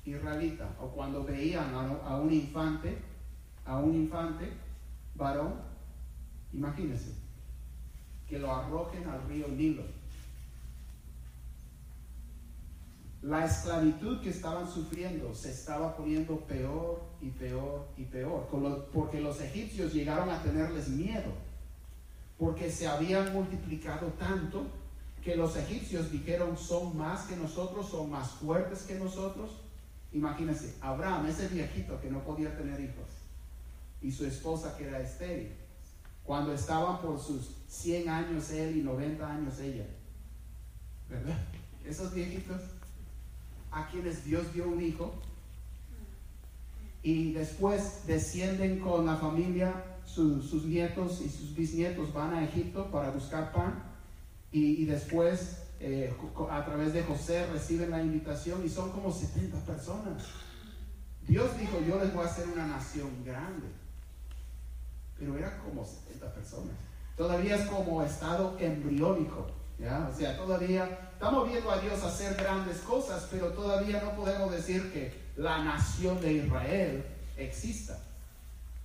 israelita 0.07 0.71
o 0.81 0.87
cuando 0.87 1.23
veían 1.23 1.75
a, 1.75 2.17
un 2.17 2.33
infante, 2.33 2.97
a 3.67 3.77
un 3.77 3.95
infante 3.95 4.51
varón, 5.15 5.53
imagínense, 6.55 7.15
que 8.27 8.39
lo 8.39 8.51
arrojen 8.51 9.07
al 9.07 9.23
río 9.29 9.49
Nilo. 9.49 9.94
La 13.25 13.47
esclavitud 13.47 14.21
que 14.21 14.29
estaban 14.29 14.71
sufriendo 14.71 15.35
se 15.35 15.51
estaba 15.51 15.97
poniendo 15.97 16.41
peor 16.41 17.03
y 17.23 17.31
peor 17.31 17.89
y 17.97 18.05
peor, 18.05 18.47
porque 18.93 19.19
los 19.19 19.41
egipcios 19.41 19.95
llegaron 19.95 20.29
a 20.29 20.43
tenerles 20.43 20.91
miedo, 20.91 21.33
porque 22.39 22.71
se 22.71 22.87
habían 22.87 23.33
multiplicado 23.33 24.09
tanto 24.19 24.67
que 25.23 25.37
los 25.37 25.57
egipcios 25.57 26.13
dijeron 26.13 26.59
son 26.59 26.99
más 26.99 27.23
que 27.23 27.35
nosotros, 27.37 27.89
son 27.89 28.11
más 28.11 28.29
fuertes 28.33 28.83
que 28.83 28.97
nosotros. 28.97 29.53
Imagínense, 30.13 30.75
Abraham, 30.83 31.25
ese 31.25 31.49
viejito 31.49 31.99
que 32.03 32.11
no 32.11 32.23
podía 32.25 32.55
tener 32.55 32.79
hijos, 32.79 33.09
y 34.03 34.13
su 34.13 34.27
esposa 34.27 34.77
que 34.77 34.87
era 34.87 35.01
estéril, 35.01 35.51
cuando 36.25 36.53
estaban 36.53 37.01
por 37.01 37.19
sus 37.19 37.57
100 37.69 38.07
años 38.07 38.51
él 38.51 38.77
y 38.77 38.83
90 38.83 39.27
años 39.27 39.59
ella, 39.61 39.87
¿verdad? 41.09 41.39
Esos 41.87 42.13
viejitos 42.13 42.61
a 43.75 43.89
quienes 43.89 44.25
Dios 44.25 44.53
dio 44.53 44.69
un 44.69 44.81
hijo 44.81 45.13
y 47.03 47.33
después 47.33 48.07
descienden 48.07 48.79
con 48.81 49.05
la 49.05 49.17
familia, 49.17 49.75
sus 50.07 50.65
nietos 50.65 51.21
y 51.21 51.29
sus 51.29 51.55
bisnietos 51.55 52.13
van 52.13 52.35
a 52.35 52.45
Egipto 52.45 52.91
para 52.91 53.11
buscar 53.11 53.53
pan 53.53 53.83
y, 54.51 54.85
después 54.85 55.59
eh, 55.81 56.15
a 56.51 56.65
través 56.65 56.93
de 56.95 57.03
José 57.03 57.47
reciben 57.49 57.91
la 57.91 58.01
invitación 58.01 58.65
y 58.65 58.69
son 58.69 58.91
como 58.93 59.13
70 59.13 59.59
personas. 59.67 60.25
Dios 61.27 61.59
dijo, 61.59 61.81
yo 61.87 61.99
les 61.99 62.15
voy 62.15 62.23
a 62.25 62.27
hacer 62.29 62.47
una 62.49 62.67
nación 62.67 63.09
grande, 63.25 63.67
pero 65.19 65.37
era 65.37 65.59
como 65.59 65.85
70 65.85 66.33
personas. 66.33 66.75
Todavía 67.17 67.57
es 67.57 67.67
como 67.67 68.03
estado 68.03 68.57
embriónico. 68.59 69.47
O 69.81 70.17
sea, 70.17 70.37
todavía 70.37 71.11
estamos 71.13 71.49
viendo 71.49 71.71
a 71.71 71.81
Dios 71.81 72.03
hacer 72.03 72.35
grandes 72.37 72.79
cosas, 72.79 73.27
pero 73.31 73.49
todavía 73.49 74.01
no 74.03 74.13
podemos 74.13 74.51
decir 74.53 74.93
que 74.93 75.13
la 75.37 75.65
nación 75.65 76.21
de 76.21 76.35
Israel 76.35 77.05
exista. 77.37 77.99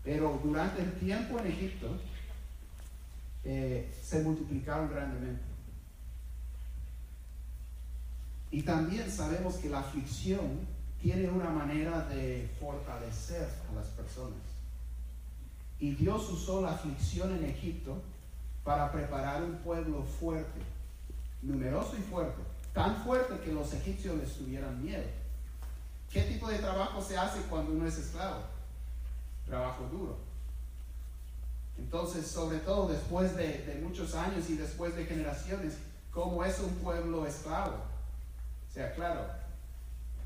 Pero 0.03 0.39
durante 0.43 0.81
el 0.81 0.91
tiempo 0.93 1.39
en 1.39 1.47
Egipto 1.47 1.87
eh, 3.43 3.93
se 4.01 4.23
multiplicaron 4.23 4.89
grandemente. 4.89 5.43
Y 8.51 8.63
también 8.63 9.09
sabemos 9.11 9.55
que 9.55 9.69
la 9.69 9.79
aflicción 9.79 10.67
tiene 10.99 11.29
una 11.29 11.51
manera 11.51 12.01
de 12.07 12.49
fortalecer 12.59 13.47
a 13.71 13.75
las 13.75 13.87
personas. 13.89 14.39
Y 15.79 15.91
Dios 15.91 16.29
usó 16.29 16.61
la 16.61 16.71
aflicción 16.71 17.37
en 17.37 17.45
Egipto 17.45 18.01
para 18.63 18.91
preparar 18.91 19.43
un 19.43 19.57
pueblo 19.57 20.03
fuerte 20.03 20.78
numeroso 21.41 21.95
y 21.97 22.01
fuerte, 22.01 22.41
tan 22.73 22.95
fuerte 23.03 23.39
que 23.43 23.53
los 23.53 23.73
egipcios 23.73 24.17
les 24.17 24.33
tuvieran 24.33 24.83
miedo. 24.83 25.03
¿Qué 26.11 26.23
tipo 26.23 26.49
de 26.49 26.57
trabajo 26.57 27.01
se 27.01 27.17
hace 27.17 27.41
cuando 27.43 27.71
uno 27.71 27.87
es 27.87 27.97
esclavo? 27.97 28.41
Trabajo 29.45 29.83
duro. 29.91 30.17
Entonces, 31.77 32.27
sobre 32.27 32.57
todo 32.59 32.89
después 32.89 33.35
de, 33.35 33.79
muchos 33.83 34.13
años 34.15 34.49
y 34.49 34.57
después 34.57 34.95
de 34.95 35.05
generaciones, 35.05 35.77
¿cómo 36.11 36.43
es 36.43 36.59
un 36.59 36.73
pueblo 36.75 37.25
esclavo? 37.25 37.75
O 38.69 38.73
sea, 38.73 38.93
claro, 38.93 39.21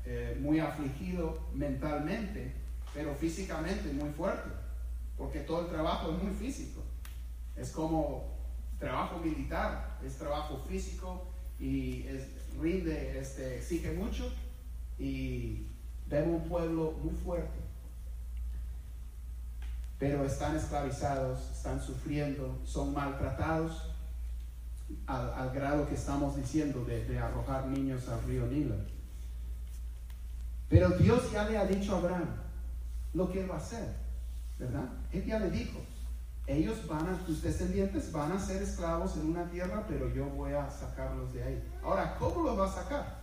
eh, 0.04 0.36
muy 0.40 0.58
afligido 0.58 1.38
mentalmente, 1.54 2.52
pero 2.92 3.14
físicamente 3.14 3.92
muy 3.92 4.10
fuerte, 4.10 4.50
porque 5.16 5.40
todo 5.40 5.62
el 5.62 5.68
trabajo 5.68 6.12
es 6.12 6.22
muy 6.22 6.34
físico. 6.34 6.82
Es 7.56 7.70
como 7.70 8.34
trabajo 8.78 9.18
militar, 9.18 9.98
es 10.04 10.16
trabajo 10.16 10.64
físico 10.68 11.28
y 11.58 12.06
es, 12.08 12.28
rinde, 12.60 13.18
este, 13.18 13.56
exige 13.56 13.92
mucho 13.92 14.32
y 14.98 15.66
vemos 16.08 16.42
un 16.42 16.48
pueblo 16.48 16.92
muy 17.02 17.14
fuerte. 17.14 17.58
Pero 19.98 20.24
están 20.24 20.56
esclavizados, 20.56 21.50
están 21.50 21.80
sufriendo, 21.80 22.60
son 22.64 22.92
maltratados 22.92 23.94
al, 25.06 25.50
grado 25.50 25.88
que 25.88 25.94
estamos 25.94 26.36
diciendo 26.36 26.84
de, 26.84 27.18
arrojar 27.18 27.66
niños 27.68 28.08
al 28.08 28.22
río 28.24 28.46
Nilo. 28.46 28.76
Pero 30.68 30.90
Dios 30.90 31.30
ya 31.32 31.48
le 31.48 31.56
ha 31.56 31.66
dicho 31.66 31.94
a 31.94 31.98
Abraham 31.98 32.28
lo 33.12 33.30
que 33.30 33.42
él 33.42 33.50
va 33.50 33.54
a 33.54 33.58
hacer, 33.58 33.94
¿verdad? 34.58 34.88
Él 35.12 35.24
ya 35.24 35.38
le 35.38 35.50
dijo, 35.50 35.78
ellos 36.46 36.86
van 36.86 37.08
a, 37.08 37.18
tus 37.24 37.42
descendientes 37.42 38.12
van 38.12 38.32
a 38.32 38.38
ser 38.38 38.62
esclavos 38.62 39.16
en 39.16 39.30
una 39.30 39.48
tierra, 39.50 39.84
pero 39.88 40.12
yo 40.12 40.26
voy 40.26 40.52
a 40.52 40.70
sacarlos 40.70 41.32
de 41.32 41.42
ahí. 41.42 41.72
Ahora, 41.82 42.16
¿cómo 42.18 42.42
los 42.42 42.58
va 42.58 42.66
a 42.66 42.72
sacar? 42.72 43.18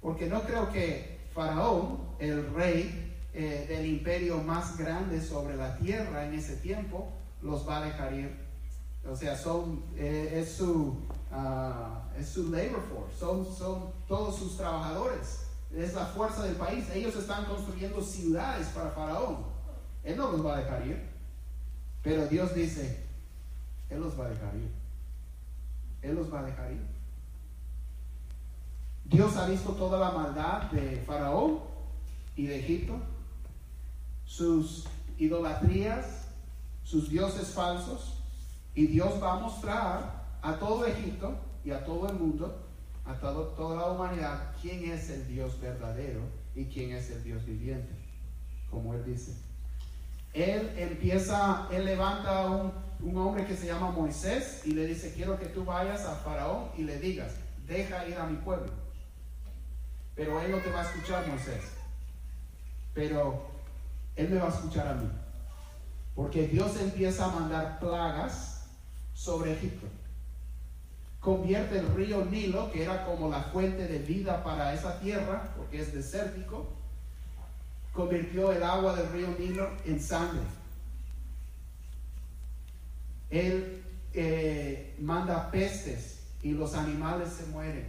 Porque 0.00 0.26
no 0.26 0.42
creo 0.42 0.70
que 0.72 1.20
Faraón, 1.32 2.00
el 2.18 2.52
rey 2.52 3.14
eh, 3.32 3.66
del 3.68 3.86
imperio 3.86 4.38
más 4.38 4.76
grande 4.76 5.20
sobre 5.20 5.56
la 5.56 5.76
tierra 5.76 6.26
en 6.26 6.34
ese 6.34 6.56
tiempo, 6.56 7.12
los 7.42 7.68
va 7.68 7.78
a 7.78 7.84
dejar 7.84 8.12
ir. 8.14 8.36
O 9.08 9.14
sea, 9.14 9.36
son, 9.36 9.84
eh, 9.96 10.40
es, 10.42 10.52
su, 10.52 10.96
ah, 11.30 12.02
es 12.18 12.28
su 12.28 12.50
labor 12.50 12.82
force, 12.82 13.16
son, 13.18 13.46
son 13.56 13.92
todos 14.08 14.36
sus 14.36 14.56
trabajadores, 14.56 15.46
es 15.74 15.94
la 15.94 16.06
fuerza 16.06 16.42
del 16.42 16.56
país. 16.56 16.90
Ellos 16.92 17.14
están 17.14 17.44
construyendo 17.44 18.02
ciudades 18.02 18.66
para 18.68 18.90
Faraón. 18.90 19.38
Él 20.02 20.16
no 20.16 20.32
los 20.32 20.44
va 20.44 20.56
a 20.56 20.60
dejar 20.60 20.86
ir. 20.86 21.09
Pero 22.02 22.26
Dios 22.26 22.54
dice, 22.54 23.04
Él 23.88 24.00
los 24.00 24.18
va 24.18 24.26
a 24.26 24.30
dejar 24.30 24.54
ir. 24.54 24.70
Él 26.02 26.14
los 26.14 26.32
va 26.32 26.40
a 26.40 26.44
dejar 26.44 26.72
ir. 26.72 26.82
Dios 29.04 29.36
ha 29.36 29.46
visto 29.46 29.72
toda 29.72 29.98
la 29.98 30.12
maldad 30.12 30.70
de 30.70 31.02
Faraón 31.06 31.60
y 32.36 32.46
de 32.46 32.60
Egipto, 32.60 32.94
sus 34.24 34.86
idolatrías, 35.18 36.28
sus 36.84 37.10
dioses 37.10 37.48
falsos, 37.48 38.22
y 38.74 38.86
Dios 38.86 39.20
va 39.22 39.34
a 39.34 39.40
mostrar 39.40 40.38
a 40.40 40.54
todo 40.54 40.86
Egipto 40.86 41.36
y 41.64 41.72
a 41.72 41.84
todo 41.84 42.08
el 42.08 42.14
mundo, 42.14 42.66
a 43.04 43.14
toda 43.14 43.76
la 43.76 43.90
humanidad, 43.90 44.54
quién 44.62 44.90
es 44.90 45.10
el 45.10 45.26
Dios 45.26 45.60
verdadero 45.60 46.20
y 46.54 46.66
quién 46.66 46.92
es 46.92 47.10
el 47.10 47.24
Dios 47.24 47.44
viviente, 47.44 47.92
como 48.70 48.94
él 48.94 49.04
dice. 49.04 49.49
Él 50.32 50.72
empieza, 50.76 51.66
él 51.72 51.84
levanta 51.84 52.44
a 52.44 52.50
un, 52.50 53.16
hombre 53.16 53.46
que 53.46 53.56
se 53.56 53.66
llama 53.66 53.90
Moisés 53.90 54.62
y 54.64 54.72
le 54.72 54.86
dice, 54.86 55.12
quiero 55.14 55.38
que 55.38 55.46
tú 55.46 55.64
vayas 55.64 56.04
a 56.04 56.14
Faraón 56.16 56.70
y 56.76 56.82
le 56.82 56.98
digas, 56.98 57.32
deja 57.66 58.06
ir 58.06 58.16
a 58.16 58.26
mi 58.26 58.36
pueblo. 58.36 58.70
Pero 60.14 60.40
él 60.40 60.50
no 60.50 60.58
te 60.58 60.70
va 60.70 60.82
a 60.82 60.84
escuchar, 60.84 61.26
Moisés. 61.26 61.62
Pero 62.94 63.48
él 64.16 64.28
me 64.28 64.38
va 64.38 64.46
a 64.46 64.50
escuchar 64.50 64.86
a 64.86 64.94
mí. 64.94 65.08
Porque 66.14 66.46
Dios 66.46 66.78
empieza 66.80 67.24
a 67.24 67.40
mandar 67.40 67.78
plagas 67.78 68.66
sobre 69.14 69.52
Egipto. 69.54 69.86
Convierte 71.20 71.78
el 71.78 71.94
río 71.94 72.24
Nilo, 72.24 72.70
que 72.70 72.82
era 72.82 73.04
como 73.04 73.28
la 73.28 73.42
fuente 73.42 73.86
de 73.86 73.98
vida 73.98 74.42
para 74.42 74.72
esa 74.74 74.98
tierra, 75.00 75.52
porque 75.56 75.80
es 75.80 75.92
desértico, 75.92 76.79
convirtió 77.92 78.52
el 78.52 78.62
agua 78.62 78.94
del 78.94 79.08
río 79.10 79.28
Nilo 79.38 79.70
en 79.84 80.00
sangre. 80.00 80.40
Él 83.30 83.82
eh, 84.12 84.96
manda 85.00 85.50
pestes 85.50 86.20
y 86.42 86.52
los 86.52 86.74
animales 86.74 87.28
se 87.32 87.46
mueren. 87.46 87.86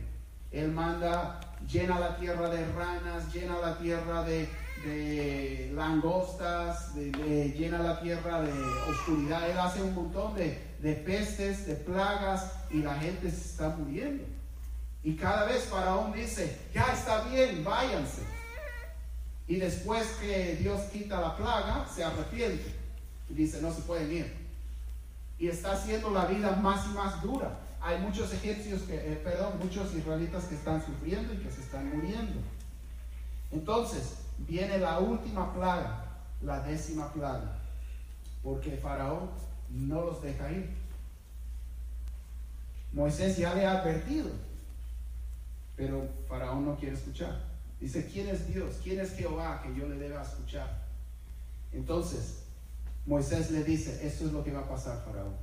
Él 0.52 0.72
manda, 0.72 1.40
llena 1.68 2.00
la 2.00 2.18
tierra 2.18 2.50
de 2.50 2.66
ranas, 2.74 3.34
llena 3.34 3.60
la 3.60 3.78
tierra 3.78 4.24
de, 4.24 4.50
langostas, 5.74 6.96
llena 6.96 7.80
la 7.80 8.02
tierra 8.02 8.42
de 8.42 8.52
oscuridad. 8.90 9.50
Él 9.50 9.58
hace 9.58 9.82
un 9.82 9.94
montón 9.94 10.36
de, 10.36 10.60
de 10.82 10.94
pestes, 10.94 11.68
de 11.68 11.76
plagas 11.76 12.52
y 12.70 12.82
la 12.82 12.96
gente 12.96 13.30
se 13.30 13.52
está 13.52 13.70
muriendo. 13.70 14.24
Y 15.04 15.16
cada 15.16 15.46
vez 15.46 15.64
Faraón 15.66 16.12
dice, 16.14 16.58
ya 16.74 16.86
está 16.94 17.24
bien, 17.30 17.64
váyanse. 17.64 18.41
Y 19.48 19.58
después 19.58 20.08
que 20.22 20.56
Dios 20.56 20.82
quita 20.92 21.20
la 21.20 21.36
plaga, 21.36 21.88
se 21.94 22.04
arrepiente 22.04 22.74
y 23.30 23.34
dice, 23.34 23.62
no 23.62 23.74
se 23.74 23.82
pueden 23.82 24.12
ir. 24.12 24.34
Y 25.40 25.48
está 25.48 25.74
haciendo 25.74 26.10
la 26.12 26.26
vida 26.26 26.56
más 26.56 26.86
y 26.88 26.90
más 26.90 27.22
dura. 27.22 27.60
Hay 27.82 28.00
muchos 28.00 28.32
egipcios, 28.34 28.84
que, 28.84 28.96
eh, 28.96 29.22
perdón, 29.24 29.54
muchos 29.62 29.94
israelitas 29.96 30.46
que 30.46 30.56
están 30.56 30.86
sufriendo 30.86 31.34
y 31.34 31.38
que 31.38 31.52
se 31.52 31.62
están 31.62 31.90
muriendo. 31.90 32.40
Entonces, 33.52 34.18
viene 34.48 34.78
la 34.78 35.00
última 35.00 35.54
plaga, 35.54 36.06
la 36.42 36.62
décima 36.62 37.12
plaga, 37.12 37.58
porque 38.44 38.78
Faraón 38.78 39.30
no 39.70 40.02
los 40.02 40.22
deja 40.22 40.52
ir. 40.52 40.70
Moisés 42.94 43.38
ya 43.38 43.54
le 43.54 43.66
ha 43.66 43.82
advertido, 43.82 44.30
pero 45.76 46.08
Faraón 46.28 46.66
no 46.66 46.76
quiere 46.76 46.96
escuchar. 46.96 47.51
Dice, 47.82 48.06
¿quién 48.06 48.30
es 48.30 48.48
Dios? 48.48 48.80
¿Quién 48.84 49.00
es 49.00 49.16
Jehová 49.16 49.60
que 49.64 49.74
yo 49.74 49.88
le 49.88 49.96
deba 49.96 50.22
escuchar? 50.22 50.86
Entonces, 51.72 52.44
Moisés 53.08 53.50
le 53.50 53.64
dice, 53.64 54.06
esto 54.06 54.28
es 54.28 54.32
lo 54.32 54.44
que 54.44 54.52
va 54.52 54.60
a 54.60 54.70
pasar, 54.70 55.04
Faraón. 55.04 55.36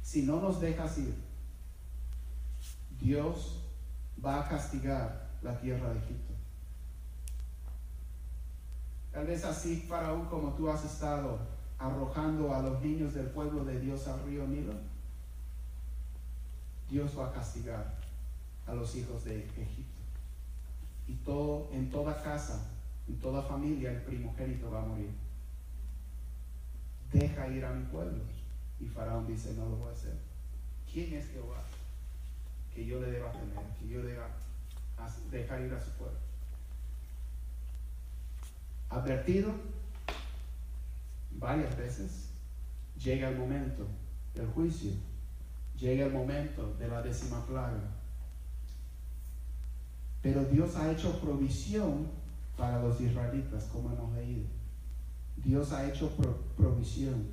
Si 0.00 0.22
no 0.22 0.40
nos 0.40 0.60
dejas 0.60 0.96
ir, 0.98 1.14
Dios 3.00 3.64
va 4.24 4.44
a 4.44 4.48
castigar 4.48 5.30
la 5.42 5.60
tierra 5.60 5.92
de 5.92 5.98
Egipto. 5.98 6.34
Tal 9.10 9.26
vez 9.26 9.44
así, 9.44 9.84
Faraón, 9.88 10.26
como 10.26 10.54
tú 10.54 10.70
has 10.70 10.84
estado 10.84 11.40
arrojando 11.80 12.54
a 12.54 12.62
los 12.62 12.80
niños 12.80 13.12
del 13.14 13.26
pueblo 13.26 13.64
de 13.64 13.80
Dios 13.80 14.06
al 14.06 14.22
río 14.22 14.46
Nilo, 14.46 14.74
Dios 16.88 17.18
va 17.18 17.26
a 17.26 17.32
castigar 17.32 17.98
a 18.68 18.74
los 18.74 18.94
hijos 18.94 19.24
de 19.24 19.40
Egipto 19.40 19.89
y 21.10 21.14
todo, 21.24 21.68
en 21.72 21.90
toda 21.90 22.22
casa, 22.22 22.70
en 23.08 23.18
toda 23.18 23.42
familia, 23.42 23.90
el 23.90 24.02
primogénito 24.02 24.70
va 24.70 24.82
a 24.82 24.86
morir. 24.86 25.10
Deja 27.12 27.48
ir 27.48 27.64
a 27.64 27.72
mi 27.72 27.84
pueblo. 27.86 28.22
Y 28.78 28.86
Faraón 28.86 29.26
dice, 29.26 29.54
no 29.54 29.68
lo 29.68 29.76
voy 29.76 29.88
a 29.88 29.92
hacer. 29.92 30.14
¿Quién 30.90 31.12
es 31.14 31.26
Jehová? 31.30 31.64
Que 32.72 32.86
yo 32.86 33.00
le 33.00 33.10
deba 33.10 33.32
tener, 33.32 33.58
que 33.80 33.88
yo 33.88 34.02
deba 34.02 34.28
dejar 35.32 35.62
ir 35.62 35.74
a 35.74 35.80
su 35.80 35.90
pueblo. 35.92 36.18
Advertido 38.88 39.52
varias 41.32 41.76
veces, 41.76 42.28
llega 43.02 43.30
el 43.30 43.36
momento 43.36 43.84
del 44.34 44.46
juicio, 44.48 44.92
llega 45.76 46.06
el 46.06 46.12
momento 46.12 46.74
de 46.74 46.86
la 46.86 47.02
décima 47.02 47.44
plaga 47.46 47.99
pero 50.22 50.44
Dios 50.44 50.76
ha 50.76 50.90
hecho 50.92 51.18
provisión 51.20 52.08
para 52.56 52.82
los 52.82 53.00
israelitas, 53.00 53.64
como 53.72 53.90
hemos 53.90 54.14
leído. 54.14 54.44
Dios 55.36 55.72
ha 55.72 55.88
hecho 55.88 56.10
provisión. 56.56 57.28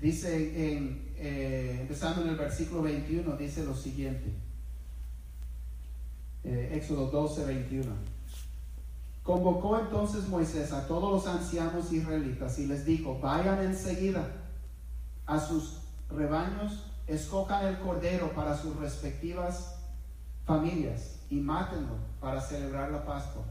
Dice, 0.00 0.76
en, 0.76 1.12
eh, 1.16 1.78
empezando 1.80 2.22
en 2.22 2.28
el 2.28 2.36
versículo 2.36 2.82
21, 2.82 3.36
dice 3.36 3.64
lo 3.64 3.74
siguiente. 3.74 4.32
Eh, 6.44 6.72
Éxodo 6.74 7.10
12, 7.10 7.44
21. 7.44 7.92
Convocó 9.22 9.78
entonces 9.78 10.26
Moisés 10.28 10.72
a 10.72 10.86
todos 10.86 11.12
los 11.12 11.26
ancianos 11.26 11.92
israelitas 11.92 12.58
y 12.58 12.66
les 12.66 12.86
dijo, 12.86 13.18
vayan 13.20 13.62
enseguida 13.62 14.26
a 15.26 15.38
sus 15.38 15.80
rebaños 16.08 16.89
escojan 17.10 17.66
el 17.66 17.78
cordero 17.80 18.32
para 18.32 18.56
sus 18.56 18.76
respectivas 18.76 19.76
familias 20.46 21.20
y 21.28 21.36
mátenlo 21.36 21.96
para 22.20 22.40
celebrar 22.40 22.90
la 22.90 23.04
Pascua. 23.04 23.42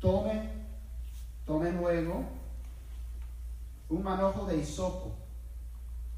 Tome, 0.00 0.50
tome 1.46 1.72
luego 1.72 2.24
un 3.88 4.02
manojo 4.02 4.46
de 4.46 4.58
hisopo, 4.58 5.14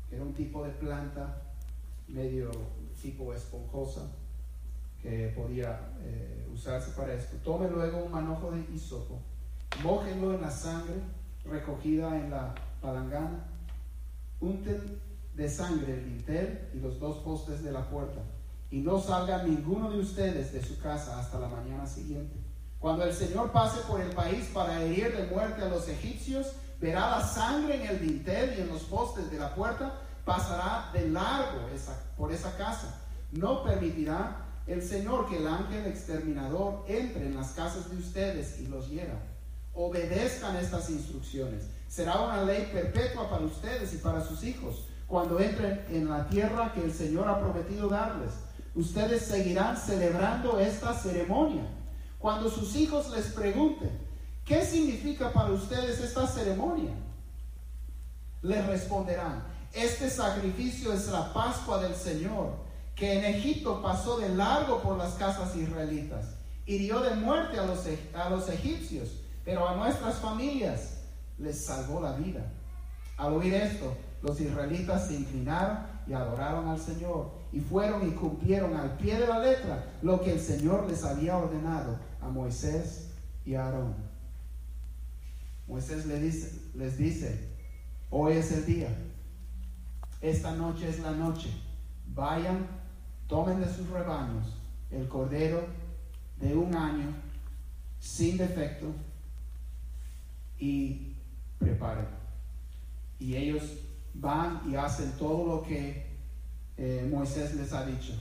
que 0.09 0.17
era 0.17 0.25
un 0.25 0.33
tipo 0.33 0.65
de 0.65 0.71
planta 0.71 1.43
medio 2.09 2.51
tipo 3.01 3.33
esponjosa 3.35 4.03
que 5.03 5.33
podía 5.37 5.79
eh, 6.01 6.49
usarse 6.53 6.93
para 6.93 7.13
esto. 7.13 7.37
Tome 7.45 7.69
luego 7.69 8.05
un 8.05 8.11
manojo 8.11 8.51
de 8.51 8.65
hisopo, 8.75 9.21
mójenlo 9.83 10.35
en 10.35 10.41
la 10.41 10.51
sangre 10.51 10.97
recogida 11.45 12.17
en 12.19 12.31
la 12.31 12.55
palangana, 12.81 13.45
unten 14.41 14.99
de 15.37 15.51
sangre 15.51 15.93
el 15.93 16.05
dintel 16.05 16.71
y 16.75 16.79
los 16.79 16.99
dos 16.99 17.19
postes 17.19 17.63
de 17.63 17.71
la 17.71 17.89
puerta, 17.91 18.23
y 18.71 18.81
no 18.81 18.99
salga 18.99 19.43
ninguno 19.43 19.91
de 19.91 20.01
ustedes 20.01 20.53
de 20.53 20.65
su 20.65 20.79
casa 20.81 21.21
hasta 21.21 21.39
la 21.39 21.49
mañana 21.49 21.87
siguiente. 21.87 22.35
Cuando 22.79 23.05
el 23.05 23.13
Señor 23.13 23.53
pase 23.53 23.81
por 23.87 24.01
el 24.01 24.11
país 24.11 24.51
para 24.53 24.83
herir 24.83 25.15
de 25.15 25.27
muerte 25.27 25.63
a 25.63 25.69
los 25.69 25.89
egipcios, 25.89 26.53
verá 26.81 27.11
la 27.11 27.23
sangre 27.23 27.77
en 27.77 27.87
el 27.91 28.01
dintel 28.01 28.55
y 28.57 28.63
en 28.63 28.69
los 28.69 28.83
postes 28.83 29.31
de 29.31 29.39
la 29.39 29.55
puerta, 29.55 30.01
pasará 30.25 30.91
de 30.93 31.09
largo 31.11 31.61
por 32.17 32.33
esa 32.33 32.57
casa. 32.57 33.03
No 33.33 33.63
permitirá 33.63 34.45
el 34.67 34.83
Señor 34.83 35.29
que 35.29 35.37
el 35.39 35.47
ángel 35.47 35.87
exterminador 35.87 36.85
entre 36.89 37.27
en 37.27 37.37
las 37.37 37.53
casas 37.53 37.91
de 37.91 37.97
ustedes 37.97 38.59
y 38.61 38.67
los 38.67 38.89
hiera. 38.89 39.21
Obedezcan 39.75 40.57
estas 40.57 40.91
instrucciones. 40.91 41.65
Será 41.89 42.21
una 42.23 42.43
ley 42.43 42.69
perpetua 42.73 43.29
para 43.31 43.45
ustedes 43.45 43.95
y 43.95 43.99
para 43.99 44.21
sus 44.21 44.43
hijos 44.43 44.86
cuando 45.07 45.39
entren 45.39 45.85
en 45.91 46.09
la 46.09 46.29
tierra 46.29 46.73
que 46.73 46.83
el 46.83 46.93
Señor 46.93 47.29
ha 47.29 47.41
prometido 47.41 47.89
darles. 47.89 48.33
Ustedes 48.75 49.23
seguirán 49.23 49.77
celebrando 49.77 50.59
esta 50.59 50.95
ceremonia. 50.95 51.67
Cuando 52.19 52.51
sus 52.51 52.75
hijos 52.77 53.11
les 53.11 53.27
pregunten, 53.27 53.91
¿qué 54.45 54.65
significa 54.65 55.33
para 55.33 55.53
ustedes 55.53 56.01
esta 56.01 56.27
ceremonia? 56.27 56.93
Les 58.43 58.67
responderán, 58.67 59.45
este 59.73 60.11
sacrificio 60.11 60.93
es 60.93 61.09
la 61.09 61.33
Pascua 61.33 61.83
del 61.83 61.95
Señor, 61.95 62.55
que 62.95 63.19
en 63.19 63.25
Egipto 63.25 63.83
pasó 63.83 64.19
de 64.19 64.29
largo 64.31 64.83
por 64.83 64.97
las 64.97 65.15
casas 65.15 65.55
israelitas. 65.55 66.35
Hirió 66.65 67.01
de 67.01 67.15
muerte 67.15 67.59
a 67.59 67.67
los, 67.67 67.85
a 68.15 68.31
los 68.31 68.49
egipcios, 68.49 69.11
pero 69.45 69.69
a 69.69 69.77
nuestras 69.77 70.17
familias 70.17 70.99
les 71.39 71.65
salvó 71.65 72.01
la 72.01 72.13
vida. 72.13 72.53
Al 73.17 73.35
oír 73.35 73.55
esto, 73.55 73.97
los 74.27 74.41
israelitas 74.41 75.07
se 75.07 75.15
inclinaron 75.15 75.79
y 76.09 76.13
adoraron 76.13 76.69
al 76.69 76.81
Señor 76.81 77.31
y 77.53 77.61
fueron 77.61 78.09
y 78.09 78.11
cumplieron 78.11 78.75
al 78.75 78.97
pie 78.97 79.19
de 79.19 79.27
la 79.27 79.39
letra 79.39 79.85
lo 80.03 80.21
que 80.21 80.33
el 80.33 80.41
Señor 80.41 80.89
les 80.89 81.05
había 81.05 81.37
ordenado 81.37 81.97
a 82.21 82.29
Moisés 82.29 83.11
y 83.45 83.55
a 83.55 83.67
Aarón. 83.67 83.95
Moisés 85.69 86.07
les 86.07 86.23
dice, 86.23 86.61
les 86.75 86.99
dice, 86.99 87.49
hoy 88.11 88.35
es 88.35 88.51
el 88.51 88.67
día. 88.67 88.89
esta 90.21 90.53
noche 90.53 90.89
es 90.89 90.99
la 90.99 91.13
noche. 91.13 91.49
Vayan, 92.13 92.67
tomen 93.29 93.61
de 93.61 93.73
sus 93.73 93.89
rebaños 93.91 94.57
el 94.91 95.07
cordero 95.07 95.65
de 96.41 96.55
un 96.57 96.75
año 96.75 97.15
sin 98.01 98.37
defecto 98.37 98.87
y 100.59 101.15
preparen. 101.59 102.07
Y 103.19 103.37
ellos 103.37 103.86
van 104.21 104.63
y 104.69 104.77
hacen 104.77 105.13
todo 105.13 105.47
lo 105.47 105.63
que 105.63 106.07
eh, 106.77 107.09
Moisés 107.11 107.55
les 107.55 107.73
ha 107.73 107.85
dicho. 107.87 108.13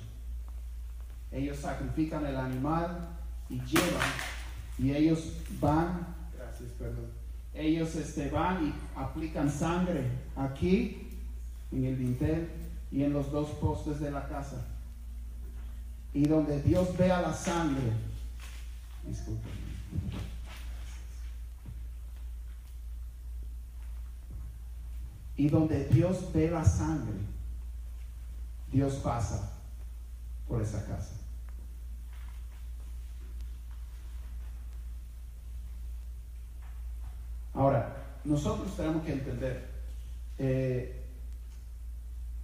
Ellos 1.31 1.57
sacrifican 1.57 2.25
el 2.25 2.37
animal 2.37 3.09
y 3.49 3.59
llevan, 3.61 4.09
y 4.77 4.91
ellos 4.91 5.33
van, 5.59 6.07
gracias, 6.37 6.69
perdón, 6.77 7.07
ellos 7.53 7.95
este, 7.95 8.29
van 8.29 8.67
y 8.67 8.73
aplican 8.99 9.49
sangre 9.51 10.09
aquí, 10.35 11.09
en 11.71 11.85
el 11.85 11.97
dintel 11.97 12.49
y 12.91 13.03
en 13.03 13.13
los 13.13 13.31
dos 13.31 13.49
postes 13.51 13.99
de 13.99 14.11
la 14.11 14.27
casa. 14.27 14.65
Y 16.13 16.25
donde 16.25 16.61
Dios 16.61 16.95
vea 16.97 17.21
la 17.21 17.33
sangre, 17.33 17.91
disculpen. 19.05 19.51
Y 25.37 25.49
donde 25.49 25.85
Dios 25.85 26.31
ve 26.33 26.49
la 26.49 26.63
sangre, 26.63 27.15
Dios 28.71 28.95
pasa 28.95 29.53
por 30.47 30.61
esa 30.61 30.85
casa. 30.85 31.15
Ahora, 37.53 37.95
nosotros 38.25 38.75
tenemos 38.75 39.05
que 39.05 39.13
entender, 39.13 39.65
eh, 40.37 41.03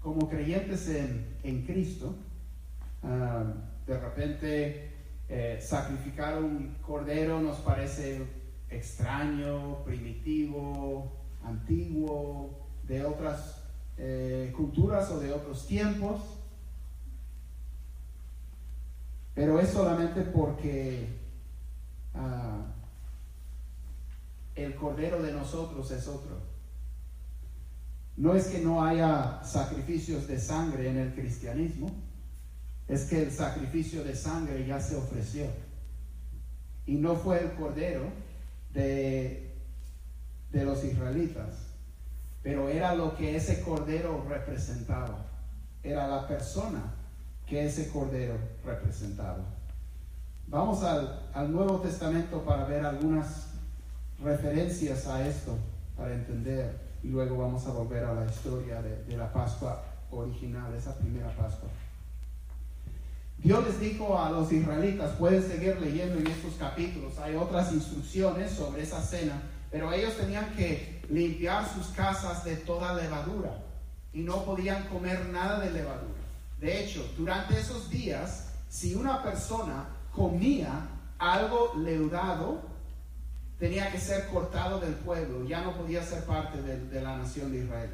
como 0.01 0.29
creyentes 0.29 0.87
en, 0.87 1.65
Cristo, 1.65 2.15
ah, 3.03 3.43
de 3.85 3.99
repente 3.99 4.91
eh, 5.27 5.59
sacrificar 5.61 6.41
un 6.41 6.75
cordero 6.81 7.41
nos 7.41 7.57
parece 7.59 8.21
extraño, 8.69 9.83
primitivo, 9.83 11.11
antiguo, 11.43 12.70
de 12.91 13.05
otras 13.05 13.55
eh, 13.97 14.51
culturas 14.53 15.09
o 15.11 15.19
de 15.21 15.31
otros 15.31 15.65
tiempos, 15.65 16.19
pero 19.33 19.61
es 19.61 19.69
solamente 19.69 20.23
porque 20.23 21.07
ah, 22.13 22.65
el 24.55 24.75
cordero 24.75 25.23
de 25.23 25.31
nosotros 25.31 25.89
es 25.91 26.05
otro. 26.09 26.37
No 28.17 28.35
es 28.35 28.47
que 28.47 28.59
no 28.59 28.83
haya 28.83 29.41
sacrificios 29.41 30.27
de 30.27 30.37
sangre 30.37 30.89
en 30.89 30.97
el 30.97 31.13
cristianismo, 31.13 31.91
es 32.89 33.05
que 33.05 33.23
el 33.23 33.31
sacrificio 33.31 34.03
de 34.03 34.17
sangre 34.17 34.67
ya 34.67 34.81
se 34.81 34.97
ofreció. 34.97 35.45
Y 36.85 36.95
no 36.95 37.15
fue 37.15 37.41
el 37.41 37.53
cordero 37.53 38.03
de, 38.73 39.55
de 40.51 40.65
los 40.65 40.83
israelitas, 40.83 41.70
pero 42.43 42.69
era 42.69 42.95
lo 42.95 43.15
que 43.15 43.35
ese 43.35 43.61
cordero 43.61 44.25
representaba. 44.27 45.25
Era 45.83 46.07
la 46.07 46.27
persona 46.27 46.81
que 47.45 47.65
ese 47.65 47.89
cordero 47.89 48.35
representaba. 48.65 49.43
Vamos 50.47 50.83
al, 50.83 51.27
al 51.33 51.51
Nuevo 51.51 51.79
Testamento 51.79 52.41
para 52.43 52.65
ver 52.65 52.85
algunas 52.85 53.51
referencias 54.23 55.07
a 55.07 55.25
esto, 55.27 55.57
para 55.97 56.13
entender, 56.13 56.77
y 57.03 57.07
luego 57.07 57.37
vamos 57.37 57.65
a 57.67 57.71
volver 57.71 58.03
a 58.03 58.13
la 58.13 58.25
historia 58.25 58.81
de, 58.81 59.03
de 59.05 59.17
la 59.17 59.31
Pascua 59.31 59.83
original, 60.11 60.73
esa 60.75 60.95
primera 60.97 61.29
Pascua. 61.35 61.69
Dios 63.37 63.65
les 63.65 63.79
dijo 63.79 64.19
a 64.19 64.29
los 64.29 64.51
israelitas, 64.51 65.11
pueden 65.13 65.41
seguir 65.41 65.79
leyendo 65.81 66.19
en 66.19 66.27
estos 66.27 66.53
capítulos, 66.55 67.17
hay 67.17 67.35
otras 67.35 67.73
instrucciones 67.73 68.51
sobre 68.51 68.83
esa 68.83 69.01
cena, 69.01 69.41
pero 69.71 69.91
ellos 69.91 70.15
tenían 70.15 70.53
que 70.55 70.90
limpiar 71.11 71.67
sus 71.67 71.87
casas 71.87 72.43
de 72.45 72.55
toda 72.55 72.93
levadura 72.93 73.51
y 74.13 74.21
no 74.21 74.45
podían 74.45 74.87
comer 74.87 75.25
nada 75.27 75.59
de 75.59 75.71
levadura. 75.71 76.21
De 76.59 76.83
hecho, 76.83 77.05
durante 77.17 77.59
esos 77.59 77.89
días, 77.89 78.49
si 78.69 78.95
una 78.95 79.21
persona 79.21 79.89
comía 80.13 80.87
algo 81.19 81.73
leudado, 81.77 82.61
tenía 83.59 83.91
que 83.91 83.99
ser 83.99 84.27
cortado 84.29 84.79
del 84.79 84.95
pueblo, 84.95 85.45
ya 85.45 85.61
no 85.61 85.75
podía 85.75 86.01
ser 86.03 86.23
parte 86.23 86.61
de, 86.61 87.01
la 87.01 87.17
nación 87.17 87.51
de 87.51 87.59
Israel. 87.59 87.93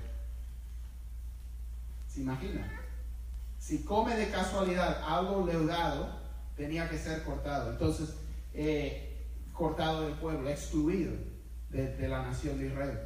¿Se 2.08 2.22
imagina? 2.22 2.72
Si 3.60 3.84
come 3.84 4.16
de 4.16 4.30
casualidad 4.30 5.04
algo 5.06 5.46
leudado, 5.46 6.10
tenía 6.56 6.88
que 6.90 6.98
ser 6.98 7.24
cortado. 7.24 7.72
Entonces, 7.72 8.14
eh, 8.54 9.26
cortado 9.54 10.04
del 10.04 10.14
pueblo, 10.14 10.50
excluido 10.50 11.37
de, 11.70 12.08
la 12.08 12.24
nación 12.24 12.58
de 12.58 12.68
Israel. 12.68 13.00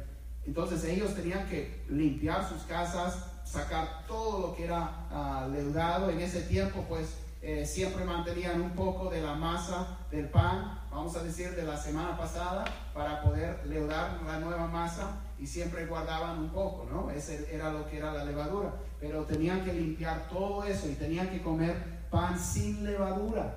Entonces 0.44 0.84
ellos 0.84 1.14
tenían 1.14 1.48
que 1.48 1.84
limpiar 1.88 2.48
sus 2.48 2.62
casas, 2.62 3.26
sacar 3.44 4.06
todo 4.06 4.40
lo 4.40 4.54
que 4.54 4.64
era 4.64 5.06
ah, 5.10 5.48
leudado. 5.50 6.10
En 6.10 6.20
ese 6.20 6.42
tiempo, 6.42 6.84
pues 6.88 7.16
eh, 7.42 7.66
siempre 7.66 8.04
mantenían 8.04 8.60
un 8.60 8.70
poco 8.70 9.10
de 9.10 9.20
la 9.20 9.34
masa 9.34 9.98
del 10.10 10.28
pan, 10.28 10.80
vamos 10.90 11.16
a 11.16 11.22
decir 11.24 11.56
de 11.56 11.64
la 11.64 11.76
semana 11.76 12.16
pasada, 12.16 12.64
para 12.94 13.20
poder 13.22 13.66
leudar 13.66 14.20
la 14.24 14.38
nueva 14.38 14.68
masa 14.68 15.20
y 15.40 15.46
siempre 15.48 15.86
guardaban 15.86 16.38
un 16.38 16.50
poco, 16.50 16.86
¿no? 16.88 17.10
Ese 17.10 17.52
era 17.52 17.72
lo 17.72 17.88
que 17.88 17.98
era 17.98 18.12
la 18.12 18.24
levadura. 18.24 18.74
Pero 19.00 19.24
tenían 19.24 19.64
que 19.64 19.72
limpiar 19.72 20.28
todo 20.28 20.62
eso 20.62 20.88
y 20.88 20.94
tenían 20.94 21.30
que 21.30 21.42
comer 21.42 21.74
pan 22.10 22.38
sin 22.38 22.84
levadura. 22.84 23.56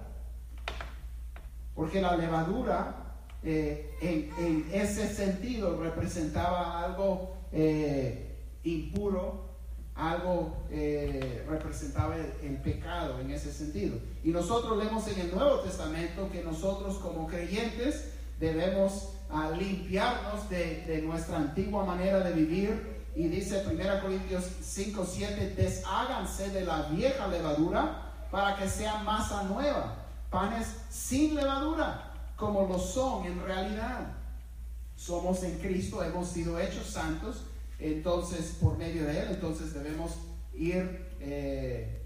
Porque 1.76 2.02
la 2.02 2.15
levadura 2.15 3.05
eh, 3.48 3.96
en, 4.02 4.68
ese 4.74 5.08
sentido 5.14 5.80
representaba 5.80 6.84
algo 6.84 7.38
eh, 7.52 8.36
impuro, 8.64 9.46
algo 9.94 10.66
eh, 10.72 11.46
representaba 11.48 12.16
el, 12.16 12.58
pecado 12.58 13.20
en 13.20 13.30
ese 13.30 13.54
sentido. 13.54 14.00
Y 14.24 14.32
nosotros 14.32 14.80
leemos 14.80 15.08
en 15.10 15.20
el 15.20 15.36
Nuevo 15.36 15.60
Testamento 15.60 16.28
que 16.32 16.44
nosotros 16.44 16.98
como 16.98 17.28
creyentes 17.28 18.14
debemos 18.40 19.10
ah, 19.30 19.52
limpiarnos 19.56 20.50
de, 20.50 20.84
de, 20.88 21.04
nuestra 21.04 21.38
antigua 21.38 21.86
manera 21.86 22.22
de 22.22 22.34
vivir. 22.34 22.96
Y 23.16 23.28
dice 23.28 23.64
1 23.66 24.02
Corintios 24.02 24.44
5, 24.60 25.06
7, 25.06 25.54
desháganse 25.56 26.50
de 26.50 26.62
la 26.66 26.90
vieja 26.90 27.28
levadura 27.28 28.12
para 28.32 28.58
que 28.58 28.68
sea 28.68 29.04
masa 29.04 29.44
nueva, 29.44 29.96
panes 30.32 30.68
sin 30.90 31.36
levadura 31.36 32.14
como 32.36 32.67
lo 32.67 32.80
son 32.80 33.26
en 33.26 33.43
realidad. 33.43 34.13
Somos 34.95 35.43
en 35.43 35.58
Cristo, 35.60 36.04
hemos 36.04 36.30
sido 36.30 36.60
hechos 36.60 36.88
santos, 36.88 37.43
entonces 37.80 38.58
por 38.62 38.78
medio 38.78 39.06
de 39.06 39.19
Él, 39.19 39.28
entonces 39.32 39.74
debemos 39.74 40.12
ir 40.54 41.06
eh, 41.19 42.02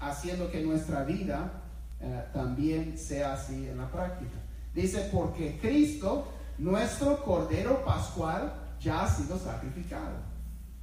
haciendo 0.00 0.50
que 0.50 0.62
nuestra 0.62 1.04
vida 1.04 1.62
eh, 2.00 2.24
también 2.32 2.98
sea 2.98 3.34
así 3.34 3.68
en 3.68 3.78
la 3.78 3.90
práctica. 3.90 4.38
Dice, 4.74 5.08
porque 5.12 5.58
Cristo, 5.60 6.28
nuestro 6.58 7.24
Cordero 7.24 7.84
Pascual, 7.84 8.52
ya 8.80 9.04
ha 9.04 9.08
sido 9.08 9.38
sacrificado. 9.38 10.16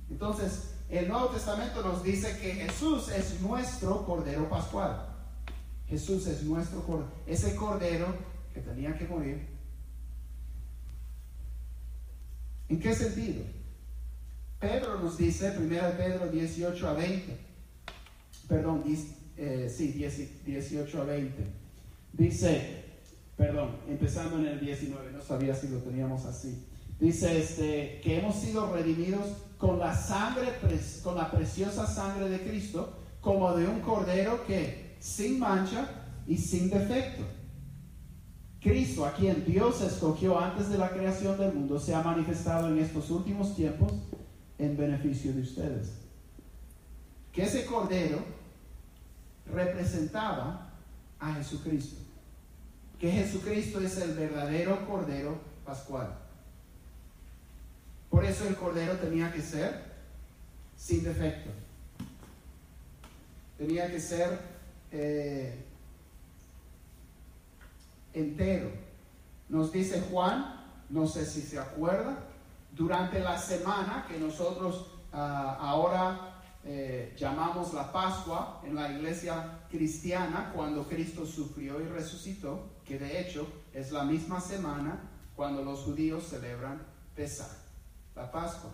Entonces, 0.10 0.74
el 0.90 1.08
Nuevo 1.08 1.28
Testamento 1.28 1.82
nos 1.82 2.04
dice 2.04 2.38
que 2.40 2.54
Jesús 2.54 3.10
es 3.10 3.42
nuestro 3.42 4.06
Cordero 4.06 4.50
Pascual. 4.50 5.08
Jesús 5.88 6.28
es 6.28 6.44
nuestro 6.44 6.82
Cordero. 6.84 7.12
Ese 7.28 7.56
Cordero 7.56 8.08
que 8.54 8.62
tenía 8.62 8.98
que 8.98 9.08
morir. 9.08 9.48
¿En 12.70 12.80
qué 12.80 12.94
sentido? 12.94 13.44
Pedro 14.60 15.00
nos 15.00 15.18
dice, 15.18 15.54
1 15.58 15.68
Pedro 15.98 16.28
18 16.28 16.88
a 16.88 16.94
20, 16.94 17.38
perdón, 18.48 18.84
eh, 19.38 19.72
sí, 19.76 19.92
18 20.46 21.02
a 21.02 21.04
20, 21.04 21.44
dice, 22.14 22.84
perdón, 23.36 23.76
empezando 23.90 24.40
en 24.40 24.46
el 24.46 24.60
19, 24.62 25.12
no 25.12 25.22
sabía 25.22 25.54
si 25.54 25.68
lo 25.68 25.80
teníamos 25.80 26.26
así, 26.26 26.66
dice 27.00 27.40
este, 27.40 28.00
que 28.02 28.20
hemos 28.20 28.36
sido 28.36 28.74
redimidos 28.74 29.34
con 29.58 29.80
la 29.80 29.96
sangre, 29.96 30.48
con 31.04 31.16
la 31.16 31.30
preciosa 31.30 31.86
sangre 31.86 32.30
de 32.30 32.40
Cristo, 32.40 32.98
como 33.20 33.56
de 33.56 33.68
un 33.68 33.82
cordero 33.82 34.46
que 34.46 34.96
sin 35.00 35.40
mancha 35.40 35.90
y 36.26 36.38
sin 36.38 36.70
defecto. 36.70 37.24
Cristo, 38.64 39.06
a 39.06 39.14
quien 39.14 39.44
Dios 39.46 39.82
escogió 39.82 40.40
antes 40.40 40.70
de 40.70 40.78
la 40.78 40.90
creación 40.90 41.38
del 41.38 41.54
mundo, 41.54 41.78
se 41.80 41.94
ha 41.94 42.02
manifestado 42.02 42.70
en 42.70 42.80
estos 42.80 43.12
últimos 43.12 43.56
tiempos 43.56 43.92
en 44.58 44.78
beneficio 44.78 45.34
de 45.34 45.42
ustedes. 45.42 45.92
Que 47.34 47.44
ese 47.44 47.66
cordero 47.66 48.20
representaba 49.52 50.72
a 51.20 51.34
Jesucristo. 51.34 51.98
Que 53.00 53.12
Jesucristo 53.12 53.82
es 53.82 53.98
el 53.98 54.14
verdadero 54.14 54.88
cordero 54.88 55.38
pascual. 55.66 56.18
Por 58.10 58.24
eso 58.24 58.48
el 58.48 58.56
cordero 58.56 58.96
tenía 58.98 59.34
que 59.34 59.42
ser 59.42 59.84
sin 60.78 61.04
defecto. 61.04 61.50
Tenía 63.58 63.92
que 63.92 64.00
ser 64.00 64.40
eh, 64.92 65.66
entero. 68.14 68.70
Nos 69.50 69.72
dice 69.72 70.02
Juan, 70.10 70.64
no 70.90 71.08
sé 71.08 71.26
si 71.26 71.42
se 71.42 71.60
acuerda, 71.60 72.18
durante 72.72 73.20
la 73.20 73.38
semana 73.38 74.06
que 74.08 74.18
nosotros 74.18 74.88
ah, 75.12 75.58
ahora 75.60 76.34
eh, 76.66 77.14
llamamos 77.18 77.74
la 77.74 77.92
Pascua 77.92 78.62
en 78.64 78.76
la 78.76 78.92
iglesia 78.92 79.60
cristiana, 79.70 80.52
cuando 80.56 80.88
Cristo 80.88 81.26
sufrió 81.26 81.82
y 81.82 81.86
resucitó, 81.86 82.70
que 82.86 82.98
de 82.98 83.20
hecho 83.20 83.48
es 83.74 83.92
la 83.92 84.04
misma 84.04 84.40
semana 84.40 85.10
cuando 85.36 85.64
los 85.64 85.80
judíos 85.82 86.24
celebran 86.30 86.82
Pesach, 87.16 87.52
la 88.16 88.32
Pascua, 88.32 88.72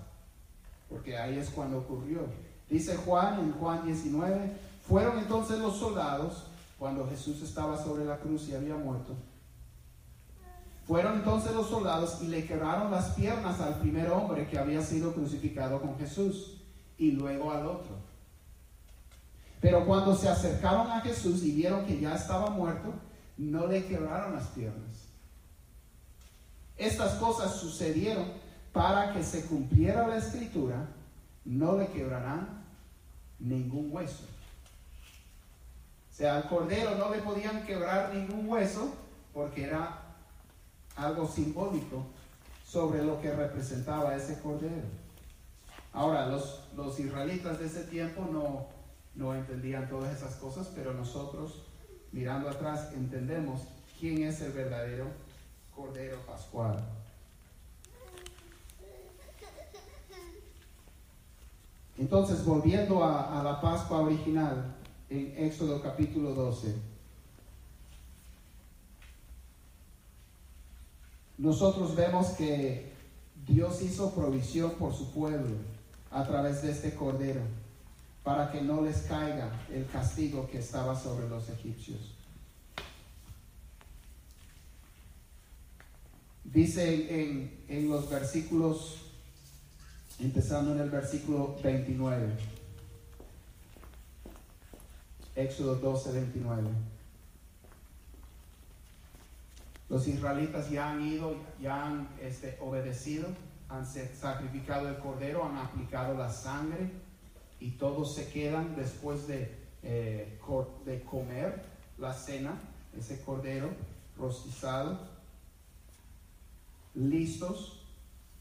porque 0.87 1.17
ahí 1.17 1.37
es 1.37 1.49
cuando 1.49 1.79
ocurrió. 1.79 2.27
Dice 2.69 2.95
Juan 2.97 3.39
en 3.39 3.51
Juan 3.53 3.85
19, 3.85 4.51
fueron 4.87 5.17
entonces 5.17 5.57
los 5.59 5.77
soldados, 5.77 6.45
cuando 6.77 7.07
Jesús 7.09 7.41
estaba 7.41 7.81
sobre 7.83 8.05
la 8.05 8.17
cruz 8.19 8.47
y 8.49 8.55
había 8.55 8.75
muerto, 8.75 9.15
fueron 10.89 11.17
entonces 11.17 11.53
los 11.53 11.69
soldados 11.69 12.17
y 12.23 12.29
le 12.29 12.47
quebraron 12.47 12.89
las 12.89 13.11
piernas 13.11 13.61
al 13.61 13.75
primer 13.75 14.09
hombre 14.09 14.47
que 14.47 14.57
había 14.57 14.81
sido 14.81 15.13
crucificado 15.13 15.79
con 15.79 15.99
Jesús 15.99 16.63
y 16.97 17.11
luego 17.11 17.51
al 17.51 17.67
otro. 17.67 17.95
Pero 19.61 19.85
cuando 19.85 20.15
se 20.15 20.27
acercaron 20.27 20.89
a 20.89 21.01
Jesús 21.01 21.43
y 21.43 21.51
vieron 21.51 21.85
que 21.85 21.99
ya 21.99 22.15
estaba 22.15 22.49
muerto, 22.49 22.91
no 23.37 23.67
le 23.67 23.85
quebraron 23.85 24.33
las 24.33 24.47
piernas. 24.47 25.09
Estas 26.75 27.13
cosas 27.19 27.53
sucedieron 27.53 28.25
para 28.73 29.13
que 29.13 29.21
se 29.21 29.45
cumpliera 29.45 30.07
la 30.07 30.17
escritura, 30.17 30.87
no 31.45 31.77
le 31.77 31.85
quebrarán 31.89 32.65
ningún 33.37 33.93
hueso. 33.93 34.23
O 36.11 36.15
sea, 36.15 36.37
al 36.37 36.49
cordero 36.49 36.95
no 36.95 37.13
le 37.13 37.21
podían 37.21 37.63
quebrar 37.67 38.11
ningún 38.11 38.49
hueso 38.49 38.91
porque 39.35 39.65
era 39.65 39.98
algo 40.99 41.27
simbólico 41.27 42.05
sobre 42.65 43.03
lo 43.03 43.19
que 43.21 43.31
representaba 43.33 44.15
ese 44.15 44.39
cordero. 44.39 44.87
Ahora, 45.93 46.27
los, 46.27 46.61
los 46.75 46.99
israelitas 46.99 47.59
de 47.59 47.65
ese 47.65 47.83
tiempo 47.85 48.27
no, 48.31 48.67
no 49.15 49.33
entendían 49.33 49.89
todas 49.89 50.15
esas 50.15 50.35
cosas, 50.35 50.69
pero 50.75 50.93
nosotros, 50.93 51.63
mirando 52.11 52.49
atrás, 52.49 52.91
entendemos 52.93 53.61
quién 53.99 54.23
es 54.23 54.41
el 54.41 54.51
verdadero 54.51 55.07
cordero 55.75 56.17
pascual. 56.27 56.77
Entonces, 61.97 62.45
volviendo 62.45 63.03
a, 63.03 63.39
a 63.39 63.43
la 63.43 63.59
Pascua 63.59 64.01
original, 64.01 64.75
en 65.09 65.33
Éxodo 65.37 65.81
capítulo 65.81 66.33
12, 66.33 66.75
nosotros 71.39 71.95
vemos 71.95 72.27
que 72.31 72.91
Dios 73.47 73.81
hizo 73.81 74.13
provisión 74.13 74.71
por 74.71 74.93
su 74.93 75.09
pueblo 75.11 75.55
a 76.11 76.27
través 76.27 76.61
de 76.61 76.71
este 76.71 76.93
cordero 76.93 77.41
para 78.23 78.51
que 78.51 78.61
no 78.61 78.81
les 78.81 78.97
caiga 79.03 79.49
el 79.73 79.87
castigo 79.87 80.49
que 80.49 80.59
estaba 80.59 80.99
sobre 80.99 81.29
los 81.29 81.47
egipcios. 81.49 82.13
Dice 86.43 87.21
en, 87.21 87.63
en 87.69 87.89
los 87.89 88.09
versículos, 88.09 88.97
empezando 90.19 90.73
en 90.73 90.81
el 90.81 90.89
versículo 90.89 91.55
29, 91.63 92.33
Éxodo 95.35 95.75
12, 95.75 96.11
29. 96.11 96.69
Los 99.89 100.07
israelitas 100.07 100.69
ya 100.69 100.91
han 100.91 101.01
ido, 101.01 101.35
ya 101.59 101.87
han 101.87 102.09
este, 102.21 102.57
obedecido, 102.61 103.27
han 103.69 103.85
sacrificado 103.85 104.87
el 104.87 104.99
cordero, 104.99 105.43
han 105.43 105.57
aplicado 105.57 106.15
la 106.15 106.29
sangre 106.29 106.91
y 107.59 107.71
todos 107.71 108.13
se 108.13 108.29
quedan 108.29 108.75
después 108.75 109.27
de, 109.27 109.57
eh, 109.81 110.39
comer 111.09 111.63
la 111.97 112.13
cena, 112.13 112.59
ese 112.97 113.21
cordero 113.21 113.69
rostizado, 114.15 114.99
listos 116.93 117.83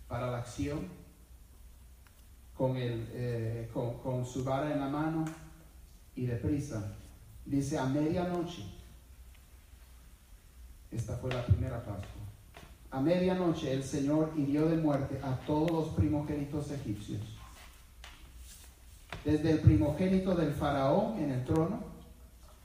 para 0.06 0.30
la 0.30 0.38
acción, 0.38 0.86
con, 2.54 2.76
el, 2.76 3.08
eh, 3.12 3.70
con 3.72 4.26
su 4.26 4.44
vara 4.44 4.72
en 4.72 4.80
la 4.80 4.88
mano 4.88 5.24
y 6.14 6.26
deprisa. 6.26 6.94
Dice 7.46 7.78
a 7.78 7.86
medianoche 7.86 8.77
esta 10.90 11.16
fue 11.16 11.30
la 11.32 11.44
primera 11.44 11.76
Pascua. 11.78 12.22
A 12.90 13.00
medianoche 13.00 13.72
el 13.72 13.84
Señor 13.84 14.32
hirió 14.36 14.66
de 14.68 14.76
muerte 14.78 15.20
a 15.22 15.36
todos 15.46 15.70
los 15.70 15.88
primogénitos 15.88 16.70
egipcios. 16.70 17.20
Desde 19.24 19.50
el 19.50 19.60
primogénito 19.60 20.34
del 20.34 20.54
faraón 20.54 21.18
en 21.18 21.30
el 21.30 21.44
trono 21.44 21.80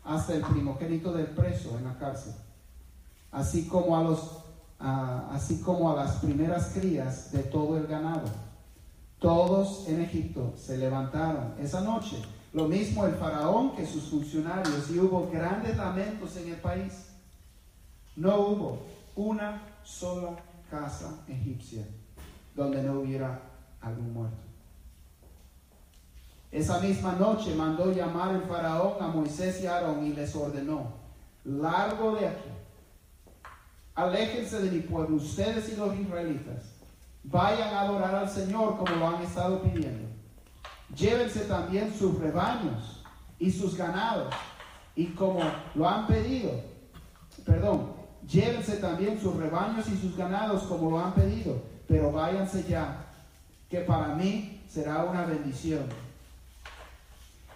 hasta 0.04 0.36
el 0.36 0.42
primogénito 0.42 1.12
del 1.12 1.28
preso 1.28 1.78
en 1.78 1.86
la 1.86 1.98
cárcel. 1.98 2.34
Así 3.32 3.68
como 3.68 3.98
a 3.98 4.04
los 4.04 4.44
así 4.80 5.62
como 5.62 5.92
a 5.92 5.96
las 5.96 6.18
primeras 6.18 6.72
crías 6.74 7.32
de 7.32 7.44
todo 7.44 7.78
el 7.78 7.88
ganado. 7.88 8.28
Todos 9.20 9.88
en 9.88 10.02
Egipto 10.02 10.54
se 10.58 10.78
levantaron 10.78 11.54
esa 11.58 11.80
noche, 11.80 12.22
lo 12.52 12.68
mismo 12.68 13.06
el 13.06 13.14
faraón 13.14 13.76
que 13.76 13.86
sus 13.86 14.10
funcionarios, 14.10 14.92
y 14.92 15.00
hubo 15.00 15.30
grandes 15.32 15.78
lamentos 15.78 16.36
en 16.36 16.50
el 16.50 16.58
país. 16.58 17.13
No 18.16 18.38
hubo 18.38 18.86
una 19.16 19.62
sola 19.84 20.36
casa 20.70 21.24
egipcia 21.28 21.86
donde 22.56 22.84
no 22.84 23.00
hubiera 23.00 23.40
algún 23.82 24.14
muerto. 24.14 24.38
Esa 26.52 26.80
misma 26.80 27.14
noche 27.14 27.56
mandó 27.56 27.92
llamar 27.92 28.36
el 28.36 28.44
faraón 28.44 29.02
a 29.02 29.08
Moisés 29.08 29.62
y 29.64 29.66
Aarón 29.66 30.06
y 30.06 30.14
les 30.14 30.36
ordenó, 30.36 30.94
largo 31.44 32.16
de 32.16 32.28
aquí, 32.28 32.50
aléjense 33.96 34.62
de 34.62 34.70
mi 34.70 34.80
pueblo, 34.82 35.16
ustedes 35.16 35.74
y 35.74 35.76
los 35.76 35.96
israelitas, 35.96 36.76
vayan 37.24 37.74
a 37.74 37.82
adorar 37.82 38.14
al 38.14 38.30
Señor 38.30 38.78
como 38.78 38.96
lo 38.96 39.08
han 39.08 39.24
estado 39.24 39.64
pidiendo. 39.64 40.08
Llévense 40.96 41.46
también 41.46 41.92
sus 41.92 42.20
rebaños 42.20 43.04
y 43.40 43.50
sus 43.50 43.76
ganados, 43.76 44.32
y 44.96 45.08
como 45.08 45.40
lo 45.74 45.90
han 45.90 46.06
pedido, 46.06 46.52
perdón, 47.44 47.93
Llévense 48.28 48.78
también 48.78 49.20
sus 49.20 49.36
rebaños 49.36 49.88
y 49.88 49.98
sus 49.98 50.16
ganados 50.16 50.64
como 50.64 50.92
lo 50.92 51.00
han 51.00 51.14
pedido, 51.14 51.62
pero 51.88 52.12
váyanse 52.12 52.64
ya, 52.64 53.06
que 53.70 53.80
para 53.80 54.16
mí 54.16 54.64
será 54.70 55.04
una 55.04 55.26
bendición. 55.26 55.84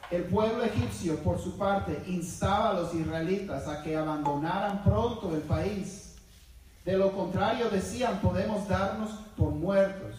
El 0.09 0.23
pueblo 0.23 0.63
egipcio, 0.63 1.17
por 1.17 1.39
su 1.39 1.57
parte, 1.57 2.01
instaba 2.07 2.69
a 2.69 2.73
los 2.73 2.93
israelitas 2.93 3.67
a 3.67 3.83
que 3.83 3.97
abandonaran 3.97 4.83
pronto 4.83 5.35
el 5.35 5.41
país. 5.41 6.15
De 6.85 6.97
lo 6.97 7.11
contrario, 7.11 7.69
decían, 7.69 8.21
podemos 8.21 8.67
darnos 8.69 9.09
por 9.35 9.49
muertos. 9.51 10.15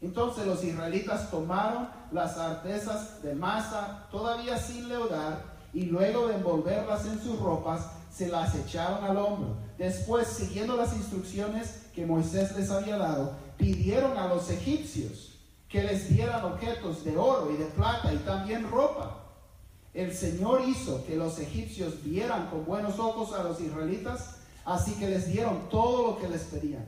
Entonces 0.00 0.46
los 0.46 0.64
israelitas 0.64 1.30
tomaron 1.30 1.88
las 2.10 2.36
artesas 2.38 3.22
de 3.22 3.34
masa 3.34 4.08
todavía 4.10 4.58
sin 4.58 4.88
leudar 4.88 5.42
y 5.72 5.82
luego 5.82 6.26
de 6.26 6.34
envolverlas 6.34 7.06
en 7.06 7.20
sus 7.20 7.38
ropas, 7.38 7.86
se 8.10 8.28
las 8.28 8.54
echaron 8.56 9.04
al 9.04 9.16
hombro. 9.16 9.54
Después, 9.80 10.28
siguiendo 10.28 10.76
las 10.76 10.94
instrucciones 10.94 11.86
que 11.94 12.04
Moisés 12.04 12.54
les 12.54 12.70
había 12.70 12.98
dado, 12.98 13.32
pidieron 13.56 14.18
a 14.18 14.28
los 14.28 14.50
egipcios 14.50 15.38
que 15.70 15.82
les 15.82 16.10
dieran 16.10 16.44
objetos 16.44 17.02
de 17.02 17.16
oro 17.16 17.50
y 17.50 17.56
de 17.56 17.64
plata 17.64 18.12
y 18.12 18.18
también 18.18 18.70
ropa. 18.70 19.24
El 19.94 20.12
Señor 20.12 20.68
hizo 20.68 21.02
que 21.06 21.16
los 21.16 21.38
egipcios 21.38 22.04
vieran 22.04 22.50
con 22.50 22.66
buenos 22.66 22.98
ojos 22.98 23.32
a 23.32 23.42
los 23.42 23.58
israelitas, 23.58 24.40
así 24.66 24.92
que 24.96 25.08
les 25.08 25.32
dieron 25.32 25.70
todo 25.70 26.10
lo 26.10 26.18
que 26.18 26.28
les 26.28 26.42
pedían. 26.42 26.84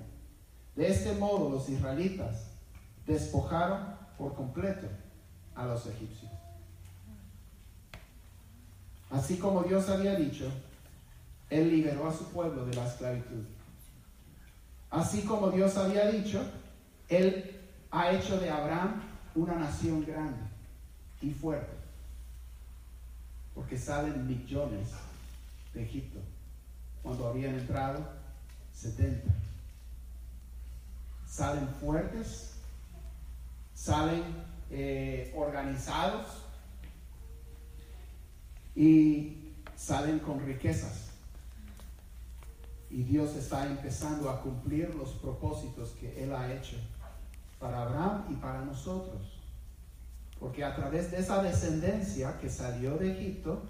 De 0.77 0.89
este 0.89 1.15
modo 1.15 1.49
los 1.49 1.71
israelitas 1.71 2.43
despojaron 3.07 3.97
por 4.19 4.35
completo 4.35 4.87
a 5.55 5.65
los 5.65 5.87
egipcios. 5.87 6.31
Así 9.09 9.39
como 9.39 9.63
Dios 9.63 9.89
había 9.89 10.15
dicho, 10.15 10.53
él 11.53 11.69
liberó 11.69 12.09
a 12.09 12.17
su 12.17 12.25
pueblo 12.31 12.65
de 12.65 12.75
la 12.75 12.87
esclavitud. 12.87 13.45
Así 14.91 15.23
como 15.23 15.51
Dios 15.51 15.77
había 15.77 16.11
dicho, 16.11 16.43
Él 17.09 17.61
ha 17.91 18.11
hecho 18.12 18.38
de 18.38 18.49
Abraham 18.49 19.03
una 19.35 19.57
nación 19.57 20.05
grande 20.05 20.41
y 21.21 21.31
fuerte. 21.31 21.77
Porque 23.55 23.77
salen 23.77 24.27
millones 24.27 24.88
de 25.75 25.83
Egipto 25.83 26.21
cuando 27.03 27.29
habían 27.29 27.55
entrado 27.55 28.03
70. 28.75 29.31
Salen 31.27 31.69
fuertes, 31.81 32.55
salen 33.75 34.23
eh, 34.71 35.33
organizados 35.37 36.27
y 38.75 39.53
salen 39.77 40.19
con 40.19 40.45
riquezas. 40.47 41.12
Y 42.93 43.05
Dios 43.05 43.35
está 43.37 43.67
empezando 43.67 44.29
a 44.29 44.43
cumplir 44.43 44.95
los 44.95 45.13
propósitos 45.13 45.93
que 45.93 46.23
Él 46.23 46.35
ha 46.35 46.53
hecho 46.53 46.77
para 47.59 47.83
Abraham 47.83 48.25
y 48.31 48.35
para 48.35 48.61
nosotros. 48.67 49.41
Porque 50.39 50.63
a 50.63 50.77
través 50.77 51.11
de 51.11 51.19
esa 51.19 51.43
descendencia 51.43 52.39
que 52.39 52.51
salió 52.51 52.99
de 52.99 53.13
Egipto, 53.13 53.63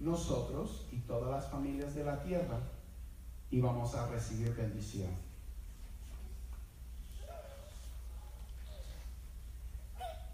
nosotros 0.00 0.86
y 0.90 1.00
todas 1.00 1.30
las 1.30 1.50
familias 1.50 1.94
de 1.94 2.04
la 2.04 2.22
tierra 2.22 2.60
íbamos 3.50 3.94
a 3.94 4.08
recibir 4.08 4.54
bendición. 4.54 5.10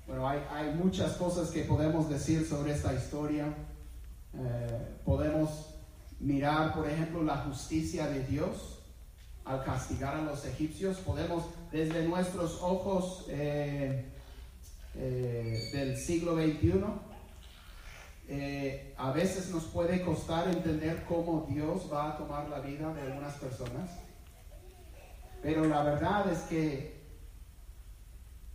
Bueno, 0.07 0.29
hay, 0.29 0.75
muchas 0.75 1.15
cosas 1.15 1.51
que 1.51 1.65
podemos 1.65 2.09
decir 2.09 2.47
sobre 2.47 2.73
esta 2.73 2.95
historia. 2.95 3.53
Eh, 4.33 4.97
podemos 5.05 5.78
mirar, 6.21 6.75
por 6.75 6.89
ejemplo, 6.89 7.23
la 7.23 7.37
justicia 7.39 8.09
de 8.09 8.25
Dios 8.25 8.81
al 9.45 9.65
castigar 9.65 10.17
a 10.17 10.23
los 10.23 10.45
egipcios. 10.45 10.99
Podemos, 10.99 11.45
desde 11.73 12.07
nuestros 12.07 12.59
ojos 12.63 13.27
eh, 13.29 14.05
eh, 14.95 15.71
del 15.73 15.97
siglo 15.97 16.35
XXI, 16.37 16.85
a 18.99 19.13
veces 19.13 19.51
nos 19.51 19.65
puede 19.65 20.03
costar 20.03 20.49
entender 20.49 21.05
cómo 21.09 21.47
Dios 21.49 21.89
va 21.91 22.11
a 22.11 22.17
tomar 22.19 22.49
la 22.49 22.61
vida 22.61 22.93
de 22.93 23.01
algunas 23.03 23.35
personas. 23.35 23.91
Pero 25.43 25.65
la 25.65 25.83
verdad 25.83 26.31
es 26.31 26.41
que 26.41 26.99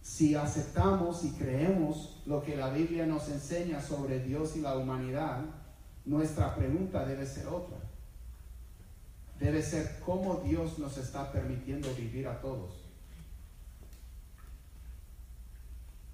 si 0.03 0.35
aceptamos 0.35 1.23
y 1.23 1.31
creemos 1.31 2.21
lo 2.25 2.43
que 2.43 2.57
la 2.57 2.69
Biblia 2.69 3.05
nos 3.05 3.29
enseña 3.29 3.81
sobre 3.81 4.19
Dios 4.19 4.55
y 4.57 4.61
la 4.61 4.77
humanidad, 4.77 5.45
nuestra 6.05 6.55
pregunta 6.55 7.05
debe 7.05 7.25
ser 7.25 7.47
otra. 7.47 7.77
Debe 9.39 9.61
ser 9.61 9.99
cómo 10.05 10.41
Dios 10.45 10.79
nos 10.79 10.97
está 10.97 11.31
permitiendo 11.31 11.93
vivir 11.95 12.27
a 12.27 12.39
todos. 12.39 12.83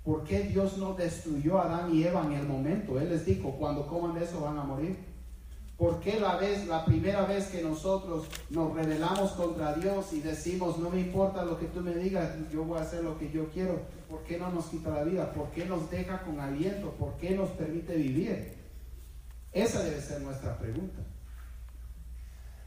¿Por 0.04 0.23
qué 0.23 0.43
Dios 0.43 0.78
no 0.78 0.93
destruyó 0.93 1.60
a 1.60 1.65
Adán 1.65 1.93
y 1.93 2.04
Eva 2.04 2.25
en 2.25 2.34
el 2.34 2.47
momento? 2.47 2.99
Él 2.99 3.10
les 3.10 3.25
dijo, 3.25 3.52
cuando 3.52 3.86
coman 3.86 4.15
de 4.15 4.23
eso 4.23 4.41
van 4.41 4.58
a 4.58 4.63
morir. 4.63 4.97
¿Por 5.78 5.99
qué 6.02 6.19
la 6.19 6.36
vez, 6.36 6.67
la 6.67 6.84
primera 6.84 7.25
vez 7.25 7.47
que 7.47 7.62
nosotros 7.62 8.25
nos 8.49 8.73
rebelamos 8.73 9.32
contra 9.32 9.75
Dios 9.75 10.12
y 10.12 10.19
decimos, 10.19 10.78
no 10.78 10.89
me 10.89 10.99
importa 10.99 11.45
lo 11.45 11.58
que 11.58 11.67
tú 11.67 11.80
me 11.80 11.95
digas, 11.95 12.32
yo 12.52 12.65
voy 12.65 12.80
a 12.80 12.82
hacer 12.82 13.04
lo 13.04 13.17
que 13.17 13.32
yo 13.32 13.49
quiero? 13.49 13.80
¿Por 14.10 14.23
qué 14.23 14.38
no 14.38 14.52
nos 14.52 14.65
quita 14.65 14.89
la 14.89 15.04
vida? 15.04 15.32
¿Por 15.32 15.52
qué 15.52 15.65
nos 15.65 15.89
deja 15.89 16.21
con 16.23 16.39
aliento? 16.39 16.91
¿Por 16.91 17.13
qué 17.17 17.32
nos 17.32 17.49
permite 17.52 17.95
vivir? 17.95 18.58
Esa 19.51 19.83
debe 19.83 20.01
ser 20.01 20.21
nuestra 20.21 20.57
pregunta. 20.57 21.01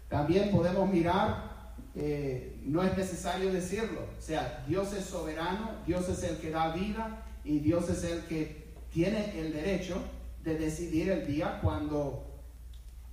También 0.09 0.51
podemos 0.51 0.89
mirar, 0.91 1.75
eh, 1.95 2.61
no 2.65 2.83
es 2.83 2.97
necesario 2.97 3.53
decirlo, 3.53 4.07
o 4.19 4.21
sea, 4.21 4.65
Dios 4.67 4.93
es 4.93 5.05
soberano, 5.05 5.71
Dios 5.87 6.09
es 6.09 6.23
el 6.25 6.39
que 6.39 6.51
da 6.51 6.75
vida 6.75 7.25
y 7.45 7.61
Dios 7.61 7.89
es 7.89 8.05
el 8.05 8.25
que 8.25 8.75
tiene 8.93 9.39
el 9.41 9.53
derecho 9.53 10.03
de 10.45 10.59
decidir 10.59 11.11
el 11.11 11.27
día 11.27 11.61
cuando 11.63 12.33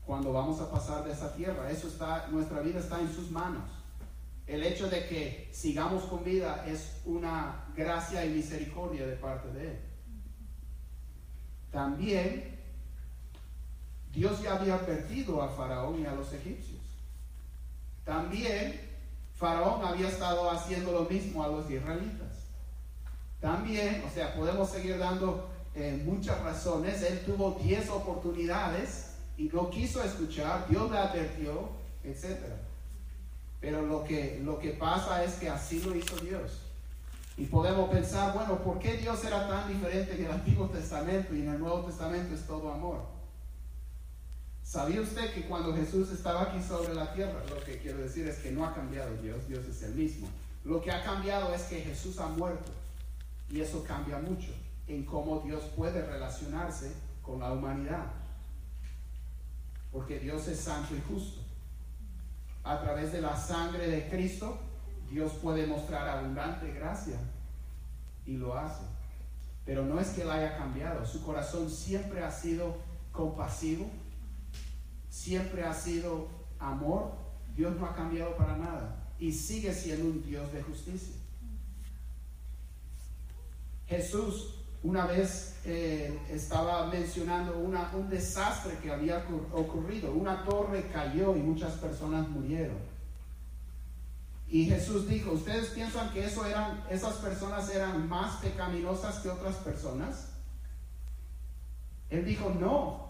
cuando 0.09 0.33
vamos 0.33 0.59
a 0.59 0.71
pasar 0.71 1.03
de 1.03 1.11
esa 1.11 1.35
tierra. 1.35 1.69
Eso 1.69 1.87
está, 1.87 2.29
nuestra 2.31 2.61
vida 2.61 2.79
está 2.79 2.99
en 2.99 3.13
sus 3.13 3.29
manos. 3.29 3.69
El 4.47 4.63
hecho 4.63 4.89
de 4.89 5.05
que 5.05 5.47
sigamos 5.51 6.05
con 6.05 6.23
vida 6.23 6.65
es 6.67 6.99
una 7.05 7.67
gracia 7.75 8.25
y 8.25 8.31
misericordia 8.31 9.05
de 9.05 9.15
parte 9.17 9.53
de 9.53 9.67
Él. 9.67 9.79
También 11.71 12.58
Dios 14.13 14.41
ya 14.41 14.55
había 14.55 14.75
advertido 14.75 15.41
a 15.41 15.49
Faraón 15.49 15.99
y 15.99 16.05
a 16.05 16.13
los 16.13 16.33
egipcios. 16.33 16.79
También 18.03 18.79
Faraón 19.35 19.85
había 19.85 20.09
estado 20.09 20.49
haciendo 20.49 20.91
lo 20.91 21.05
mismo 21.05 21.43
a 21.43 21.47
los 21.47 21.69
israelitas. 21.69 22.27
También, 23.39 24.03
o 24.05 24.13
sea, 24.13 24.33
podemos 24.33 24.69
seguir 24.69 24.97
dando 24.97 25.49
eh, 25.75 26.01
muchas 26.05 26.41
razones. 26.41 27.01
Él 27.03 27.23
tuvo 27.25 27.57
10 27.63 27.89
oportunidades 27.89 29.11
y 29.37 29.43
no 29.43 29.69
quiso 29.69 30.03
escuchar, 30.03 30.67
Dios 30.67 30.91
le 30.91 30.97
advirtió, 30.97 31.69
etc. 32.03 32.37
Pero 33.61 33.81
lo 33.83 34.03
que, 34.03 34.41
lo 34.43 34.59
que 34.59 34.71
pasa 34.71 35.23
es 35.23 35.35
que 35.35 35.49
así 35.49 35.81
lo 35.81 35.95
hizo 35.95 36.17
Dios. 36.17 36.59
Y 37.37 37.45
podemos 37.45 37.89
pensar, 37.89 38.33
bueno, 38.33 38.57
¿por 38.57 38.79
qué 38.79 38.97
Dios 38.97 39.23
era 39.23 39.47
tan 39.47 39.69
diferente 39.69 40.15
en 40.15 40.25
el 40.25 40.31
Antiguo 40.31 40.67
Testamento 40.67 41.33
y 41.33 41.43
en 41.43 41.49
el 41.49 41.59
Nuevo 41.59 41.85
Testamento 41.85 42.35
es 42.35 42.45
todo 42.45 42.73
amor? 42.73 43.18
¿Sabía 44.69 45.01
usted 45.01 45.33
que 45.33 45.47
cuando 45.47 45.75
Jesús 45.75 46.11
estaba 46.11 46.43
aquí 46.43 46.61
sobre 46.61 46.93
la 46.93 47.11
tierra, 47.11 47.43
lo 47.49 47.59
que 47.63 47.79
quiero 47.79 47.97
decir 47.97 48.27
es 48.27 48.37
que 48.37 48.51
no 48.51 48.63
ha 48.63 48.75
cambiado 48.75 49.17
Dios, 49.17 49.47
Dios 49.47 49.65
es 49.65 49.81
el 49.81 49.95
mismo. 49.95 50.27
Lo 50.63 50.79
que 50.79 50.91
ha 50.91 51.03
cambiado 51.03 51.51
es 51.55 51.63
que 51.63 51.81
Jesús 51.81 52.19
ha 52.19 52.27
muerto. 52.27 52.69
Y 53.49 53.61
eso 53.61 53.83
cambia 53.83 54.19
mucho 54.19 54.51
en 54.87 55.05
cómo 55.05 55.39
Dios 55.39 55.63
puede 55.75 56.05
relacionarse 56.05 56.93
con 57.23 57.39
la 57.39 57.51
humanidad 57.51 58.05
porque 59.91 60.19
Dios 60.19 60.47
es 60.47 60.59
santo 60.59 60.95
y 60.95 61.01
justo. 61.11 61.41
A 62.63 62.79
través 62.79 63.11
de 63.11 63.21
la 63.21 63.35
sangre 63.35 63.87
de 63.87 64.07
Cristo, 64.07 64.59
Dios 65.09 65.33
puede 65.41 65.65
mostrar 65.65 66.07
abundante 66.07 66.71
gracia 66.73 67.17
y 68.25 68.37
lo 68.37 68.55
hace. 68.55 68.83
Pero 69.65 69.83
no 69.83 69.99
es 69.99 70.09
que 70.09 70.21
Él 70.21 70.29
haya 70.29 70.57
cambiado, 70.57 71.05
su 71.05 71.23
corazón 71.23 71.69
siempre 71.69 72.23
ha 72.23 72.31
sido 72.31 72.77
compasivo, 73.11 73.89
siempre 75.09 75.63
ha 75.63 75.73
sido 75.73 76.27
amor. 76.59 77.13
Dios 77.55 77.75
no 77.75 77.85
ha 77.85 77.95
cambiado 77.95 78.35
para 78.37 78.57
nada 78.57 79.13
y 79.19 79.31
sigue 79.33 79.73
siendo 79.73 80.05
un 80.05 80.23
Dios 80.23 80.51
de 80.53 80.61
justicia. 80.63 81.15
Jesús 83.87 84.55
una 84.81 85.05
vez 85.05 85.57
eh, 85.65 86.17
estaba 86.29 86.87
mencionando 86.87 87.57
una, 87.57 87.91
un 87.93 88.09
desastre 88.09 88.77
que 88.81 88.91
había 88.91 89.25
ocurrido. 89.51 90.13
Una 90.13 90.45
torre 90.45 90.87
cayó 90.91 91.35
y 91.35 91.39
muchas 91.39 91.73
personas 91.73 92.29
murieron. 92.29 92.77
Y 94.47 94.65
Jesús 94.65 95.07
dijo, 95.07 95.31
¿ustedes 95.31 95.67
piensan 95.69 96.11
que 96.11 96.25
eso 96.25 96.45
eran, 96.45 96.83
esas 96.89 97.15
personas 97.15 97.69
eran 97.69 98.07
más 98.07 98.37
pecaminosas 98.37 99.19
que 99.19 99.29
otras 99.29 99.55
personas? 99.57 100.29
Él 102.09 102.25
dijo, 102.25 102.49
no. 102.59 103.08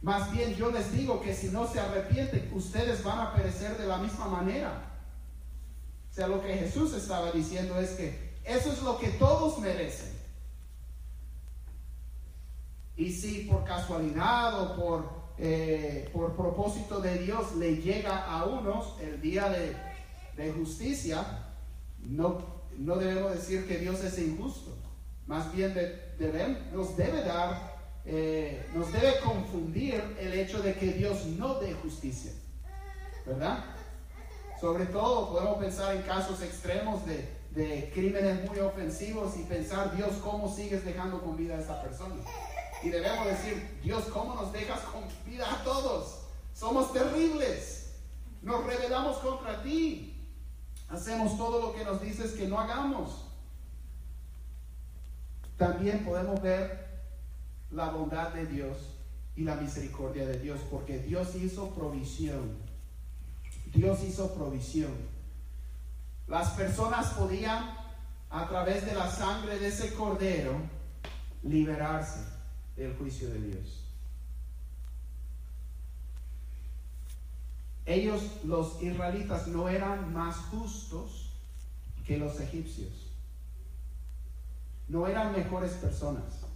Más 0.00 0.30
bien 0.32 0.54
yo 0.54 0.70
les 0.70 0.92
digo 0.92 1.20
que 1.20 1.34
si 1.34 1.48
no 1.48 1.66
se 1.66 1.80
arrepienten, 1.80 2.50
ustedes 2.54 3.02
van 3.02 3.18
a 3.18 3.34
perecer 3.34 3.76
de 3.76 3.86
la 3.86 3.98
misma 3.98 4.28
manera. 4.28 4.88
O 6.10 6.14
sea, 6.14 6.28
lo 6.28 6.42
que 6.42 6.54
Jesús 6.54 6.94
estaba 6.94 7.32
diciendo 7.32 7.78
es 7.80 7.90
que 7.90 8.38
eso 8.44 8.72
es 8.72 8.82
lo 8.82 8.98
que 8.98 9.08
todos 9.10 9.58
merecen. 9.58 10.16
Y 12.96 13.12
si 13.12 13.44
por 13.44 13.64
casualidad 13.64 14.60
o 14.60 14.76
por, 14.76 15.10
eh, 15.38 16.10
por 16.12 16.34
propósito 16.34 17.00
de 17.00 17.18
Dios 17.18 17.54
le 17.56 17.76
llega 17.76 18.24
a 18.24 18.44
unos 18.44 18.98
el 19.00 19.20
día 19.20 19.48
de, 19.48 20.52
justicia, 20.52 21.24
no, 21.98 22.38
no 22.76 22.96
debemos 22.96 23.32
decir 23.32 23.66
que 23.66 23.78
Dios 23.78 24.02
es 24.02 24.18
injusto. 24.18 24.76
Más 25.26 25.52
bien 25.52 25.74
nos 26.72 26.96
debe 26.96 27.22
dar, 27.22 27.77
eh, 28.10 28.66
nos 28.74 28.90
debe 28.90 29.20
confundir 29.20 30.02
el 30.18 30.32
hecho 30.32 30.62
de 30.62 30.74
que 30.74 30.94
Dios 30.94 31.26
no 31.26 31.60
dé 31.60 31.74
justicia. 31.74 32.32
¿Verdad? 33.26 33.62
Sobre 34.58 34.86
todo 34.86 35.30
podemos 35.30 35.58
pensar 35.58 35.94
en 35.94 36.02
casos 36.02 36.40
extremos 36.40 37.04
de, 37.04 37.28
de 37.50 37.90
crímenes 37.92 38.48
muy 38.48 38.58
ofensivos 38.60 39.36
y 39.36 39.42
pensar, 39.42 39.94
Dios, 39.94 40.12
¿cómo 40.24 40.48
sigues 40.52 40.86
dejando 40.86 41.20
con 41.20 41.36
vida 41.36 41.56
a 41.56 41.60
esta 41.60 41.82
persona? 41.82 42.14
Y 42.82 42.88
debemos 42.88 43.26
decir, 43.26 43.78
Dios, 43.82 44.04
¿cómo 44.04 44.34
nos 44.34 44.52
dejas 44.54 44.80
con 44.80 45.02
vida 45.26 45.46
a 45.52 45.62
todos? 45.62 46.22
Somos 46.54 46.92
terribles. 46.94 47.92
Nos 48.40 48.64
rebelamos 48.64 49.18
contra 49.18 49.62
ti. 49.62 50.32
Hacemos 50.88 51.36
todo 51.36 51.60
lo 51.60 51.74
que 51.74 51.84
nos 51.84 52.00
dices 52.00 52.32
que 52.32 52.48
no 52.48 52.58
hagamos. 52.58 53.26
También 55.58 56.04
podemos 56.06 56.40
ver 56.40 56.87
la 57.70 57.90
bondad 57.90 58.32
de 58.32 58.46
Dios 58.46 58.76
y 59.36 59.44
la 59.44 59.56
misericordia 59.56 60.26
de 60.26 60.38
Dios, 60.38 60.60
porque 60.70 60.98
Dios 60.98 61.34
hizo 61.36 61.70
provisión. 61.70 62.56
Dios 63.74 64.02
hizo 64.02 64.34
provisión. 64.34 64.92
Las 66.26 66.50
personas 66.50 67.10
podían, 67.14 67.76
a 68.30 68.48
través 68.48 68.84
de 68.84 68.94
la 68.94 69.10
sangre 69.10 69.58
de 69.58 69.68
ese 69.68 69.94
cordero, 69.94 70.52
liberarse 71.42 72.20
del 72.76 72.96
juicio 72.96 73.28
de 73.30 73.40
Dios. 73.40 73.84
Ellos, 77.86 78.22
los 78.44 78.82
israelitas, 78.82 79.46
no 79.46 79.68
eran 79.68 80.12
más 80.12 80.36
justos 80.36 81.30
que 82.06 82.18
los 82.18 82.40
egipcios. 82.40 83.04
no 84.88 85.06
eran 85.06 85.32
mejores 85.32 85.72
personas. 85.72 86.47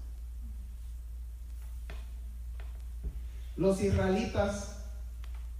Los 3.56 3.80
israelitas 3.80 4.76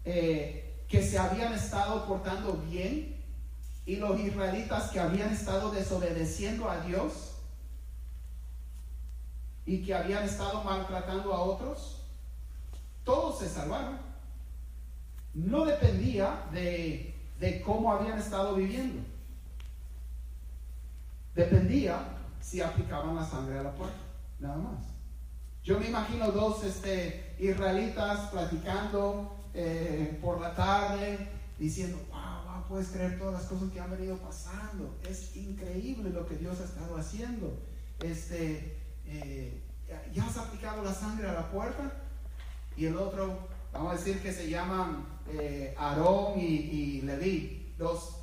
eh, 0.05 0.85
que 0.89 1.03
se 1.03 1.19
habían 1.19 1.53
estado 1.53 2.07
portando 2.07 2.55
bien 2.69 3.23
y 3.87 3.97
los 3.97 4.19
israelitas 4.21 4.91
que 4.91 5.01
habían 5.01 5.33
estado 5.33 5.71
desobedeciendo 5.71 6.69
a 6.69 6.81
Dios 6.81 7.33
y 9.65 9.83
que 9.85 9.95
habían 9.95 10.25
estado 10.25 10.63
maltratando 10.65 11.33
a 11.33 11.41
otros, 11.41 12.03
todos 13.05 13.39
se 13.39 13.49
salvaron. 13.49 13.99
No 15.35 15.65
dependía 15.65 16.45
de, 16.53 17.15
de 17.41 17.63
cómo 17.63 17.93
habían 17.93 18.19
estado 18.19 18.55
viviendo. 18.55 19.03
Dependía 21.35 22.05
si 22.41 22.61
aplicaban 22.61 23.17
la 23.17 23.25
sangre 23.25 23.59
a 23.59 23.63
la 23.63 23.73
puerta, 23.73 23.97
nada 24.39 24.57
más. 24.57 24.92
Yo 25.65 25.79
me 25.79 25.89
imagino 25.89 26.33
dos 26.33 26.65
este, 26.65 27.35
israelitas 27.39 28.31
platicando 28.31 29.37
eh, 29.55 30.19
por 30.21 30.41
la 30.41 30.55
tarde, 30.55 31.29
diciendo, 31.59 31.99
wow, 32.11 32.65
puedes 32.69 32.89
creer 32.89 33.19
todas 33.19 33.35
las 33.35 33.45
cosas 33.45 33.71
que 33.71 33.81
han 33.81 33.91
venido 33.91 34.17
pasando. 34.17 34.97
Es 35.09 35.37
increíble 35.37 36.11
lo 36.11 36.27
que 36.27 36.37
Dios 36.37 36.61
ha 36.61 36.65
estado 36.65 36.97
haciendo. 36.97 37.57
Este, 38.01 38.77
eh, 39.07 39.61
¿Ya 40.13 40.27
has 40.27 40.37
aplicado 40.37 40.83
la 40.83 40.95
sangre 40.95 41.29
a 41.29 41.33
la 41.33 41.51
puerta? 41.51 41.93
Y 42.77 42.87
el 42.87 42.97
otro, 42.97 43.49
vamos 43.73 43.93
a 43.93 43.97
decir 43.97 44.21
que 44.21 44.33
se 44.33 44.49
llaman 44.49 45.07
eh, 45.31 45.75
Aarón 45.79 46.41
y, 46.41 46.45
y 46.45 47.03
Leví, 47.03 47.75
dos 47.79 48.17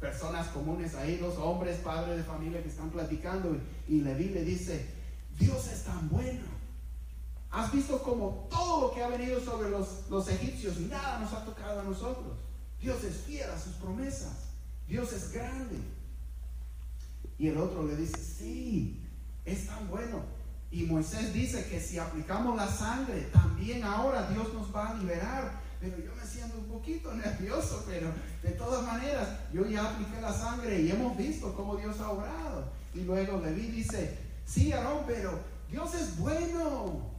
personas 0.00 0.48
comunes 0.48 0.94
ahí, 0.96 1.16
dos 1.16 1.38
hombres, 1.38 1.78
padres 1.78 2.18
de 2.18 2.24
familia 2.24 2.62
que 2.62 2.68
están 2.68 2.90
platicando. 2.90 3.56
Y, 3.88 4.02
Leví 4.02 4.28
le 4.28 4.44
dice, 4.44 4.86
Dios 5.38 5.66
es 5.68 5.84
tan 5.84 6.08
bueno. 6.10 6.53
Has 7.54 7.72
visto 7.72 8.02
como 8.02 8.48
todo 8.50 8.82
lo 8.82 8.94
que 8.94 9.02
ha 9.02 9.08
venido 9.08 9.40
sobre 9.40 9.70
los, 9.70 10.08
los 10.10 10.28
egipcios, 10.28 10.78
nada 10.80 11.20
nos 11.20 11.32
ha 11.32 11.44
tocado 11.44 11.80
a 11.80 11.84
nosotros. 11.84 12.36
Dios 12.80 13.02
es 13.04 13.16
fiel 13.18 13.48
a 13.50 13.58
sus 13.58 13.74
promesas. 13.74 14.48
Dios 14.88 15.12
es 15.12 15.32
grande. 15.32 15.78
Y 17.38 17.48
el 17.48 17.58
otro 17.58 17.86
le 17.86 17.96
dice, 17.96 18.18
sí, 18.18 19.06
es 19.44 19.66
tan 19.66 19.88
bueno. 19.88 20.22
Y 20.70 20.82
Moisés 20.82 21.32
dice 21.32 21.66
que 21.68 21.80
si 21.80 21.98
aplicamos 21.98 22.56
la 22.56 22.68
sangre, 22.68 23.22
también 23.32 23.84
ahora 23.84 24.28
Dios 24.30 24.52
nos 24.52 24.74
va 24.74 24.90
a 24.90 24.94
liberar 24.94 25.64
pero 25.84 25.98
yo 25.98 26.14
me 26.16 26.26
siento 26.26 26.58
un 26.58 26.64
poquito 26.64 27.12
nervioso, 27.14 27.84
pero 27.86 28.08
de 28.42 28.50
todas 28.50 28.84
maneras 28.86 29.28
yo 29.52 29.66
ya 29.66 29.90
apliqué 29.90 30.20
la 30.20 30.32
sangre 30.32 30.80
y 30.80 30.90
hemos 30.90 31.16
visto 31.16 31.54
cómo 31.54 31.76
Dios 31.76 32.00
ha 32.00 32.10
obrado. 32.10 32.72
Y 32.94 33.00
luego 33.00 33.40
Leví 33.40 33.66
dice, 33.68 34.18
sí, 34.46 34.72
Aarón, 34.72 35.04
pero 35.06 35.38
Dios 35.70 35.94
es 35.94 36.18
bueno. 36.18 37.13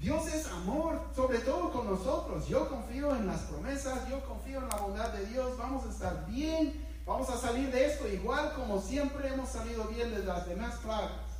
Dios 0.00 0.26
es 0.28 0.46
amor, 0.46 0.98
sobre 1.14 1.40
todo 1.40 1.70
con 1.70 1.86
nosotros. 1.86 2.48
Yo 2.48 2.68
confío 2.70 3.14
en 3.14 3.26
las 3.26 3.40
promesas, 3.42 4.08
yo 4.08 4.24
confío 4.26 4.60
en 4.60 4.68
la 4.68 4.76
bondad 4.76 5.12
de 5.12 5.26
Dios. 5.26 5.58
Vamos 5.58 5.84
a 5.86 5.90
estar 5.90 6.26
bien, 6.26 6.86
vamos 7.06 7.28
a 7.28 7.36
salir 7.36 7.70
de 7.70 7.86
esto 7.86 8.08
igual 8.08 8.54
como 8.54 8.80
siempre 8.80 9.28
hemos 9.28 9.50
salido 9.50 9.84
bien 9.84 10.10
de 10.14 10.24
las 10.24 10.48
demás 10.48 10.76
plagas. 10.76 11.30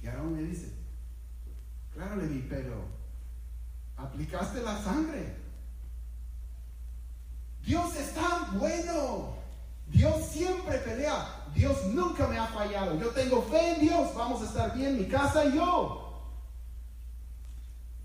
Y 0.00 0.06
Aarón 0.06 0.36
le 0.36 0.44
dice, 0.44 0.72
claro 1.92 2.16
Leví, 2.16 2.46
pero 2.48 2.84
aplicaste 3.96 4.62
la 4.62 4.80
sangre. 4.82 5.36
Dios 7.64 7.96
es 7.96 8.14
tan 8.14 8.58
bueno. 8.58 9.34
Dios 9.88 10.26
siempre 10.26 10.78
pelea. 10.78 11.46
Dios 11.54 11.86
nunca 11.86 12.26
me 12.28 12.38
ha 12.38 12.46
fallado. 12.46 12.98
Yo 12.98 13.10
tengo 13.10 13.42
fe 13.42 13.74
en 13.74 13.80
Dios. 13.80 14.14
Vamos 14.14 14.42
a 14.42 14.46
estar 14.46 14.74
bien, 14.74 14.98
mi 14.98 15.06
casa 15.06 15.44
y 15.44 15.56
yo. 15.56 16.02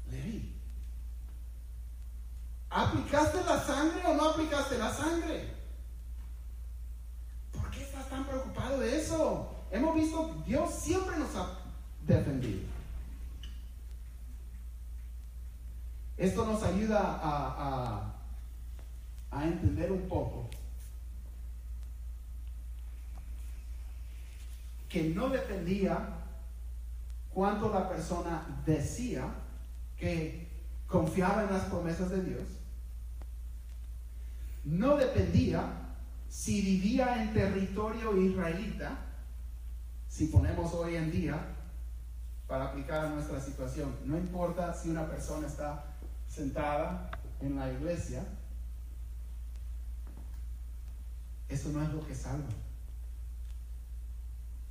Levi, 0.10 0.56
¿aplicaste 2.78 3.44
la 3.44 3.60
sangre 3.60 4.04
o 4.06 4.14
no 4.14 4.30
aplicaste 4.30 4.78
la 4.78 4.94
sangre? 4.94 5.52
¿Por 7.52 7.72
qué 7.72 7.82
estás 7.82 8.08
tan 8.08 8.26
preocupado 8.26 8.80
de 8.80 9.02
eso? 9.02 9.56
Hemos 9.72 9.96
visto, 9.96 10.44
Dios 10.46 10.74
siempre 10.76 11.18
nos 11.18 11.36
ha 11.36 11.58
defendido. 12.06 12.68
Esto 16.18 16.46
nos 16.46 16.64
ayuda 16.64 17.20
a, 17.22 18.14
a, 19.32 19.44
entender 19.44 19.92
un 19.92 20.08
poco 20.08 20.50
que 24.90 25.10
no 25.10 25.30
dependía 25.30 26.10
cuánto 27.30 27.72
la 27.72 27.88
persona 27.88 28.64
decía 28.66 29.26
que 29.96 30.48
confiaba 30.88 31.44
en 31.44 31.54
las 31.54 31.66
promesas 31.66 32.10
de 32.10 32.24
Dios. 32.24 32.57
No 34.68 34.98
dependía 34.98 35.64
si 36.28 36.62
vivía 36.62 37.24
en 37.24 37.34
territorio 37.34 38.18
israelita, 38.18 38.98
si 40.10 40.28
ponemos 40.28 40.74
hoy 40.74 40.98
en 40.98 41.10
día, 41.10 41.40
para 42.48 42.66
aplicar 42.66 43.06
a 43.06 43.10
nuestra 43.10 43.40
situación. 43.40 43.96
No 44.04 44.18
importa 44.18 44.74
si 44.74 44.90
una 44.90 45.08
persona 45.08 45.48
está 45.48 45.86
sentada 46.28 47.10
en 47.40 47.56
la 47.56 47.72
iglesia, 47.72 48.26
eso 51.48 51.70
no 51.70 51.82
es 51.82 51.90
lo 51.94 52.06
que 52.06 52.14
salva. 52.14 52.50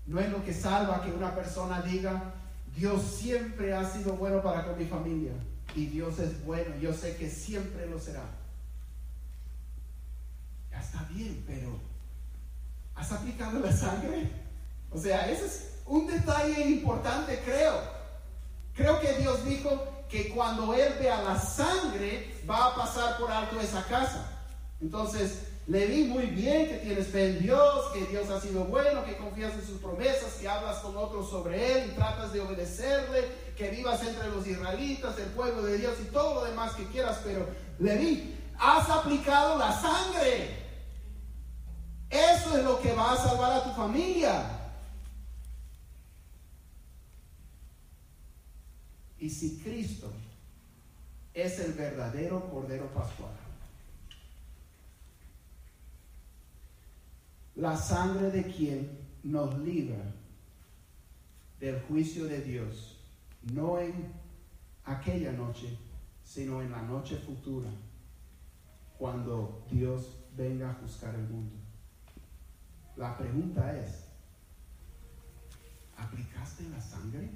No 0.05 0.21
es 0.21 0.29
lo 0.31 0.45
que 0.45 0.53
salva 0.53 1.03
que 1.03 1.11
una 1.11 1.35
persona 1.35 1.81
diga, 1.81 2.35
Dios 2.77 3.03
siempre 3.03 3.75
ha 3.75 3.89
sido 3.89 4.13
bueno 4.13 4.43
para 4.43 4.67
con 4.67 4.79
mi 4.79 4.85
familia 4.85 5.33
y 5.75 5.87
Dios 5.87 6.19
es 6.19 6.45
bueno, 6.45 6.77
yo 6.77 6.93
sé 6.93 7.17
que 7.17 7.31
siempre 7.31 7.89
lo 7.89 7.99
será. 7.99 8.45
Bien, 11.11 11.45
pero 11.47 11.79
¿has 12.95 13.11
aplicado 13.13 13.59
la 13.61 13.73
sangre? 13.73 14.31
O 14.91 14.99
sea, 14.99 15.31
ese 15.31 15.47
es 15.47 15.79
un 15.87 16.07
detalle 16.07 16.69
importante, 16.69 17.41
creo. 17.45 17.97
Creo 18.75 19.01
que 19.01 19.15
Dios 19.15 19.45
dijo, 19.45 19.97
que 20.09 20.29
cuando 20.31 20.73
él 20.75 20.95
vea 21.01 21.23
la 21.23 21.39
sangre 21.39 22.35
va 22.49 22.67
a 22.67 22.75
pasar 22.75 23.19
por 23.19 23.31
alto 23.31 23.61
esa 23.61 23.85
casa. 23.85 24.31
Entonces, 24.81 25.49
le 25.67 25.87
vi 25.87 26.05
muy 26.05 26.27
bien 26.27 26.69
que 26.69 26.77
tienes 26.77 27.09
fe 27.09 27.31
en 27.31 27.43
Dios, 27.43 27.87
que 27.93 28.05
Dios 28.05 28.31
ha 28.31 28.41
sido 28.41 28.65
bueno, 28.65 29.05
que 29.05 29.17
confías 29.17 29.55
en 29.55 29.67
sus 29.67 29.81
promesas, 29.81 30.35
que 30.41 30.49
hablas 30.49 30.79
con 30.79 30.97
otros 30.97 31.29
sobre 31.29 31.73
Él 31.73 31.91
y 31.91 31.97
tratas 31.97 32.33
de 32.33 32.41
obedecerle, 32.41 33.27
que 33.57 33.71
vivas 33.71 34.01
entre 34.07 34.29
los 34.29 34.47
israelitas, 34.47 35.19
el 35.19 35.31
pueblo 35.31 35.63
de 35.63 35.79
Dios 35.79 35.95
y 36.01 36.13
todo 36.13 36.37
lo 36.37 36.45
demás 36.45 36.75
que 36.75 36.87
quieras, 36.87 37.21
pero 37.25 37.49
le 37.81 37.97
vi, 37.97 38.39
has 38.59 38.89
aplicado 38.89 39.59
la 39.59 39.73
sangre. 39.73 40.66
Eso 42.11 42.57
es 42.57 42.65
lo 42.65 42.81
que 42.81 42.93
va 42.93 43.13
a 43.13 43.17
salvar 43.17 43.53
a 43.53 43.65
tu 43.65 43.71
familia. 43.71 44.57
Y 49.19 49.31
si 49.31 49.59
Cristo 49.59 50.13
es 51.35 51.59
el 51.59 51.73
verdadero 51.73 52.49
Cordero 52.51 52.87
Pascual, 52.93 53.33
la 57.57 57.77
sangre 57.77 58.31
de 58.31 58.45
quien 58.45 58.99
nos 59.23 59.59
libra 59.59 60.15
del 61.59 61.81
juicio 61.83 62.27
de 62.27 62.43
Dios, 62.43 62.99
no 63.53 63.79
en 63.79 64.13
aquella 64.85 65.33
noche, 65.33 65.77
sino 66.23 66.61
en 66.61 66.71
la 66.71 66.83
noche 66.83 67.17
futura, 67.17 67.71
cuando 68.99 69.67
Dios 69.71 70.19
venga 70.37 70.71
a 70.71 70.75
juzgar 70.75 71.15
el 71.15 71.29
mundo. 71.29 71.66
La 72.97 73.17
pregunta 73.17 73.77
es, 73.77 74.05
¿aplicaste 75.97 76.65
la 76.71 76.81
sangre? 76.81 77.31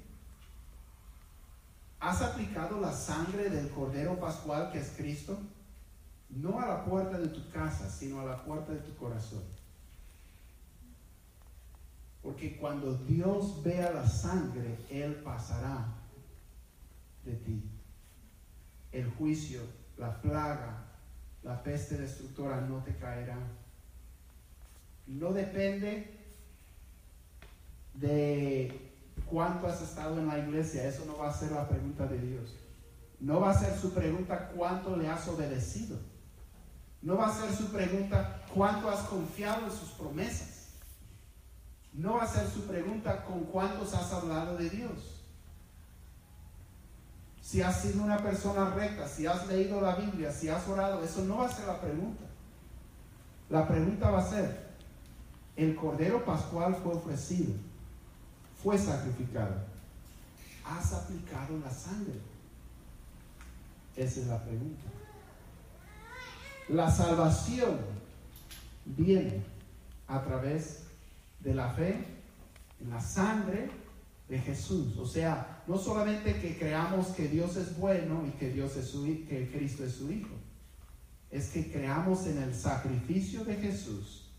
¿Has 1.99 2.21
aplicado 2.23 2.81
la 2.81 2.91
sangre 2.91 3.49
del 3.49 3.69
Cordero 3.69 4.19
Pascual 4.19 4.71
que 4.71 4.79
es 4.79 4.89
Cristo? 4.97 5.37
No 6.29 6.59
a 6.59 6.65
la 6.65 6.83
puerta 6.83 7.19
de 7.19 7.27
tu 7.27 7.47
casa, 7.51 7.89
sino 7.89 8.21
a 8.21 8.25
la 8.25 8.43
puerta 8.43 8.71
de 8.71 8.79
tu 8.79 8.95
corazón. 8.95 9.43
Porque 12.23 12.57
cuando 12.57 12.95
Dios 12.95 13.61
vea 13.63 13.91
la 13.91 14.07
sangre, 14.07 14.79
Él 14.89 15.15
pasará 15.23 15.85
de 17.23 17.33
ti. 17.33 17.69
El 18.91 19.09
juicio, 19.11 19.61
la 19.97 20.19
plaga, 20.21 20.85
la 21.43 21.61
peste 21.61 21.97
destructora 21.97 22.61
no 22.61 22.83
te 22.83 22.95
caerá. 22.95 23.37
No 25.11 25.33
depende 25.33 26.09
de 27.93 28.93
cuánto 29.25 29.67
has 29.67 29.81
estado 29.81 30.17
en 30.17 30.27
la 30.27 30.39
iglesia, 30.39 30.87
eso 30.87 31.03
no 31.05 31.17
va 31.17 31.29
a 31.29 31.33
ser 31.33 31.51
la 31.51 31.67
pregunta 31.67 32.05
de 32.07 32.17
Dios. 32.17 32.55
No 33.19 33.41
va 33.41 33.51
a 33.51 33.59
ser 33.59 33.77
su 33.77 33.93
pregunta 33.93 34.51
cuánto 34.55 34.95
le 34.95 35.09
has 35.09 35.27
obedecido. 35.27 35.97
No 37.01 37.17
va 37.17 37.27
a 37.27 37.33
ser 37.33 37.51
su 37.53 37.71
pregunta 37.71 38.41
cuánto 38.53 38.89
has 38.89 39.01
confiado 39.01 39.65
en 39.65 39.71
sus 39.71 39.89
promesas. 39.89 40.69
no 41.93 42.13
va 42.13 42.23
a 42.23 42.27
ser 42.27 42.47
su 42.47 42.65
pregunta 42.65 43.25
con 43.25 43.43
cuántos 43.43 43.93
has 43.93 44.13
hablado 44.13 44.55
de 44.55 44.69
Dios. 44.69 45.25
Si 47.41 47.61
has 47.61 47.81
sido 47.81 48.01
una 48.01 48.17
persona 48.19 48.69
recta, 48.69 49.09
si 49.09 49.27
has 49.27 49.45
leído 49.47 49.81
la 49.81 49.95
Biblia, 49.95 50.31
si 50.31 50.47
has 50.47 50.65
orado, 50.69 51.03
eso 51.03 51.25
no 51.25 51.39
va 51.39 51.47
a 51.47 51.51
ser 51.51 51.67
la 51.67 51.81
pregunta. 51.81 52.23
La 53.49 53.67
pregunta 53.67 54.09
va 54.09 54.19
a 54.19 54.29
ser, 54.29 54.70
el 55.63 55.75
Cordero 55.75 56.25
Pascual 56.25 56.75
fue 56.75 56.93
ofrecido, 56.93 57.53
fue 58.63 58.77
sacrificado. 58.77 59.55
¿Has 60.65 60.93
aplicado 60.93 61.59
la 61.59 61.69
sangre? 61.69 62.19
Esa 63.95 64.21
es 64.21 64.27
la 64.27 64.41
pregunta. 64.43 64.83
La 66.69 66.89
salvación 66.89 67.77
viene 68.85 69.43
a 70.07 70.23
través 70.23 70.83
de 71.41 71.53
la 71.53 71.69
fe 71.73 72.05
en 72.79 72.89
la 72.89 73.01
sangre 73.01 73.69
de 74.29 74.39
Jesús. 74.39 74.97
O 74.97 75.05
sea, 75.05 75.63
no 75.67 75.77
solamente 75.77 76.39
que 76.39 76.57
creamos 76.57 77.07
que 77.07 77.27
Dios 77.27 77.57
es 77.57 77.77
bueno 77.77 78.25
y 78.25 78.31
que 78.31 78.49
Dios 78.49 78.77
es 78.77 78.87
su 78.87 79.03
que 79.03 79.51
Cristo 79.53 79.83
es 79.83 79.93
su 79.93 80.11
hijo. 80.11 80.35
Es 81.29 81.49
que 81.49 81.71
creamos 81.71 82.25
en 82.27 82.41
el 82.41 82.55
sacrificio 82.55 83.43
de 83.45 83.55
Jesús 83.55 84.30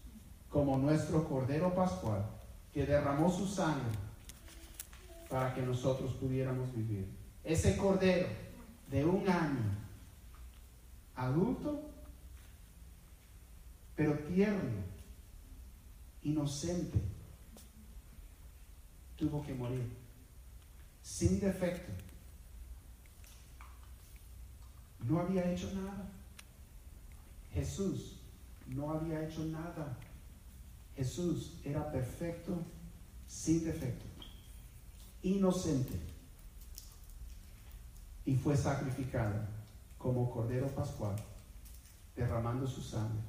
como 0.53 0.77
nuestro 0.79 1.27
cordero 1.29 1.75
pascual 1.75 2.25
que 2.73 2.87
derramó 2.87 3.31
su 3.31 3.47
sangre 3.47 3.99
para 5.29 5.55
que 5.55 5.63
nosotros 5.63 6.13
pudiéramos 6.15 6.75
vivir. 6.75 7.07
Ese 7.43 7.77
cordero 7.77 8.29
de 8.91 9.05
un 9.05 9.29
año 9.29 9.63
adulto 11.17 11.93
pero 13.95 14.19
tierno 14.21 14.83
inocente, 16.23 17.01
tuvo 19.17 19.43
que 19.43 19.55
morir, 19.55 19.93
sin 21.03 21.41
defecto. 21.41 21.93
No 25.01 25.21
había 25.21 25.53
hecho 25.53 25.73
nada. 25.75 26.09
Jesús 27.53 28.21
no 28.69 28.93
había 28.93 29.27
hecho 29.27 29.45
nada. 29.45 29.97
Jesús 30.97 31.61
era 31.65 31.91
perfecto, 31.91 32.59
sin 33.27 33.65
defecto, 33.65 34.05
inocente. 35.23 35.99
Y 38.25 38.37
fue 38.37 38.57
sacrificado 38.57 39.35
como 39.99 40.31
Cordero 40.31 40.69
Pascual, 40.69 41.17
derramando 42.15 42.67
su 42.67 42.83
sangre, 42.83 43.21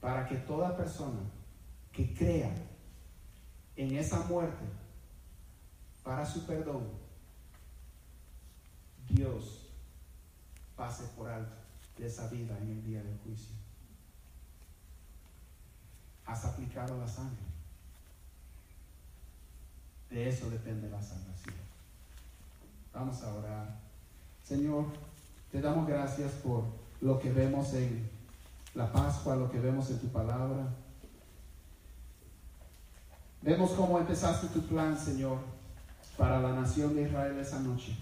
para 0.00 0.26
que 0.26 0.36
toda 0.36 0.76
persona 0.76 1.20
que 1.92 2.14
crea 2.14 2.54
en 3.76 3.96
esa 3.96 4.20
muerte 4.24 4.64
para 6.02 6.24
su 6.26 6.44
perdón, 6.46 6.88
Dios 9.08 9.68
pase 10.76 11.04
por 11.16 11.28
alto 11.28 11.56
de 11.96 12.06
esa 12.06 12.28
vida 12.28 12.56
en 12.58 12.70
el 12.70 12.84
día 12.84 13.02
del 13.02 13.18
juicio. 13.20 13.54
Has 16.26 16.44
aplicado 16.44 16.98
la 16.98 17.06
sangre. 17.06 17.44
De 20.10 20.28
eso 20.28 20.48
depende 20.48 20.88
la 20.88 21.02
salvación. 21.02 21.56
Vamos 22.92 23.22
a 23.22 23.34
orar. 23.34 23.80
Señor, 24.42 24.86
te 25.50 25.60
damos 25.60 25.88
gracias 25.88 26.32
por 26.34 26.64
lo 27.00 27.18
que 27.18 27.32
vemos 27.32 27.74
en 27.74 28.08
la 28.74 28.92
Pascua, 28.92 29.36
lo 29.36 29.50
que 29.50 29.58
vemos 29.58 29.90
en 29.90 29.98
tu 29.98 30.08
palabra. 30.08 30.68
Vemos 33.42 33.72
cómo 33.72 33.98
empezaste 33.98 34.46
tu 34.48 34.62
plan, 34.66 34.98
Señor, 34.98 35.38
para 36.16 36.40
la 36.40 36.52
nación 36.52 36.94
de 36.94 37.02
Israel 37.02 37.38
esa 37.38 37.60
noche. 37.60 37.96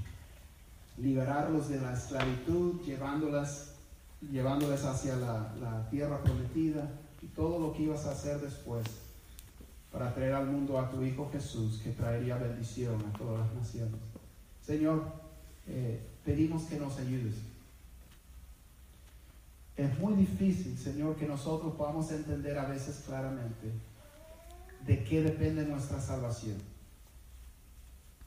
Liberarlos 0.99 1.69
de 1.69 1.81
la 1.81 1.95
esclavitud, 1.95 2.81
llevándolas, 2.83 3.73
llevándoles 4.21 4.85
hacia 4.85 5.17
la, 5.17 5.53
la 5.61 5.89
tierra 5.91 6.23
prometida 6.23 6.89
y 7.23 7.27
todo 7.29 7.59
lo 7.59 7.73
que 7.73 7.85
ibas 7.85 8.05
a 8.07 8.13
hacer 8.13 8.41
después 8.41 8.85
para 9.93 10.13
traer 10.15 10.35
al 10.35 10.47
mundo 10.47 10.79
a 10.79 10.91
tu 10.91 11.03
Hijo 11.03 11.31
Jesús, 11.31 11.81
que 11.83 11.91
traería 11.91 12.37
bendición 12.37 13.03
a 13.03 13.17
todas 13.17 13.47
las 13.47 13.55
naciones. 13.55 14.01
Señor, 14.61 15.05
eh, 15.67 16.01
pedimos 16.25 16.65
que 16.65 16.79
nos 16.79 16.99
ayudes. 16.99 17.35
Es 19.77 19.99
muy 19.99 20.15
difícil, 20.15 20.77
Señor, 20.77 21.17
que 21.17 21.27
nosotros 21.27 21.75
podamos 21.75 22.11
entender 22.11 22.59
a 22.59 22.67
veces 22.67 23.05
claramente 23.07 23.73
de 24.87 25.05
qué 25.05 25.23
depende 25.23 25.65
nuestra 25.65 26.01
salvación. 26.01 26.57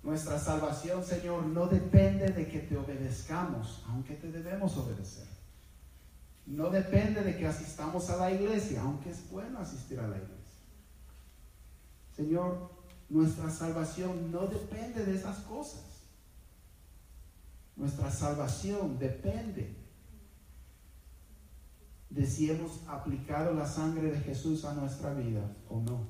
Nuestra 0.03 0.39
salvación, 0.39 1.03
Señor, 1.03 1.45
no 1.47 1.67
depende 1.67 2.29
de 2.29 2.47
que 2.47 2.59
te 2.59 2.77
obedezcamos, 2.77 3.83
aunque 3.87 4.13
te 4.15 4.31
debemos 4.31 4.77
obedecer. 4.77 5.34
No 6.45 6.69
depende 6.69 7.21
de 7.21 7.37
que 7.37 7.47
asistamos 7.47 8.09
a 8.09 8.17
la 8.17 8.31
iglesia, 8.31 8.81
aunque 8.81 9.09
es 9.09 9.29
bueno 9.29 9.59
asistir 9.59 9.99
a 9.99 10.07
la 10.07 10.17
iglesia. 10.17 10.35
Señor, 12.15 12.71
nuestra 13.09 13.49
salvación 13.49 14.31
no 14.31 14.47
depende 14.47 15.05
de 15.05 15.15
esas 15.15 15.39
cosas. 15.39 15.83
Nuestra 17.75 18.11
salvación 18.11 18.97
depende 18.99 19.75
de 22.09 22.25
si 22.25 22.49
hemos 22.49 22.87
aplicado 22.87 23.53
la 23.53 23.67
sangre 23.67 24.11
de 24.11 24.19
Jesús 24.19 24.63
a 24.63 24.73
nuestra 24.73 25.13
vida 25.13 25.55
o 25.67 25.81
no. 25.81 26.07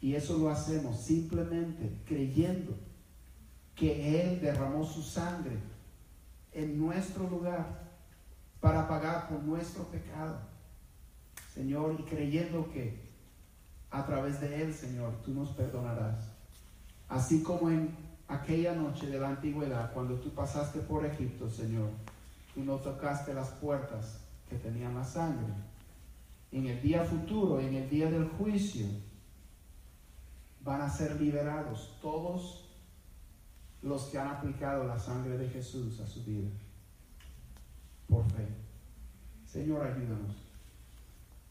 Y 0.00 0.14
eso 0.14 0.38
lo 0.38 0.48
hacemos 0.48 0.98
simplemente 0.98 2.00
creyendo 2.06 2.74
que 3.74 4.22
Él 4.22 4.40
derramó 4.40 4.84
su 4.84 5.02
sangre 5.02 5.58
en 6.52 6.78
nuestro 6.78 7.28
lugar 7.28 7.89
para 8.60 8.86
pagar 8.86 9.28
por 9.28 9.42
nuestro 9.42 9.84
pecado. 9.84 10.38
Señor, 11.52 11.96
y 11.98 12.02
creyendo 12.04 12.70
que 12.70 13.10
a 13.90 14.04
través 14.06 14.40
de 14.40 14.62
Él, 14.62 14.72
Señor, 14.72 15.14
tú 15.24 15.32
nos 15.32 15.50
perdonarás. 15.50 16.30
Así 17.08 17.42
como 17.42 17.70
en 17.70 17.96
aquella 18.28 18.74
noche 18.74 19.06
de 19.06 19.18
la 19.18 19.30
antigüedad, 19.30 19.92
cuando 19.92 20.14
tú 20.16 20.30
pasaste 20.30 20.80
por 20.80 21.04
Egipto, 21.04 21.50
Señor, 21.50 21.88
tú 22.54 22.62
no 22.62 22.76
tocaste 22.76 23.34
las 23.34 23.48
puertas 23.48 24.20
que 24.48 24.56
tenían 24.56 24.94
la 24.94 25.04
sangre. 25.04 25.52
En 26.52 26.66
el 26.66 26.80
día 26.82 27.04
futuro, 27.04 27.60
en 27.60 27.74
el 27.74 27.88
día 27.88 28.10
del 28.10 28.28
juicio, 28.28 28.86
van 30.62 30.82
a 30.82 30.90
ser 30.90 31.20
liberados 31.20 31.96
todos 32.02 32.68
los 33.82 34.04
que 34.04 34.18
han 34.18 34.28
aplicado 34.28 34.84
la 34.84 34.98
sangre 34.98 35.38
de 35.38 35.48
Jesús 35.48 35.98
a 36.00 36.06
su 36.06 36.22
vida 36.24 36.50
por 38.10 38.24
fe. 38.24 38.46
Señor, 39.46 39.86
ayúdanos. 39.86 40.36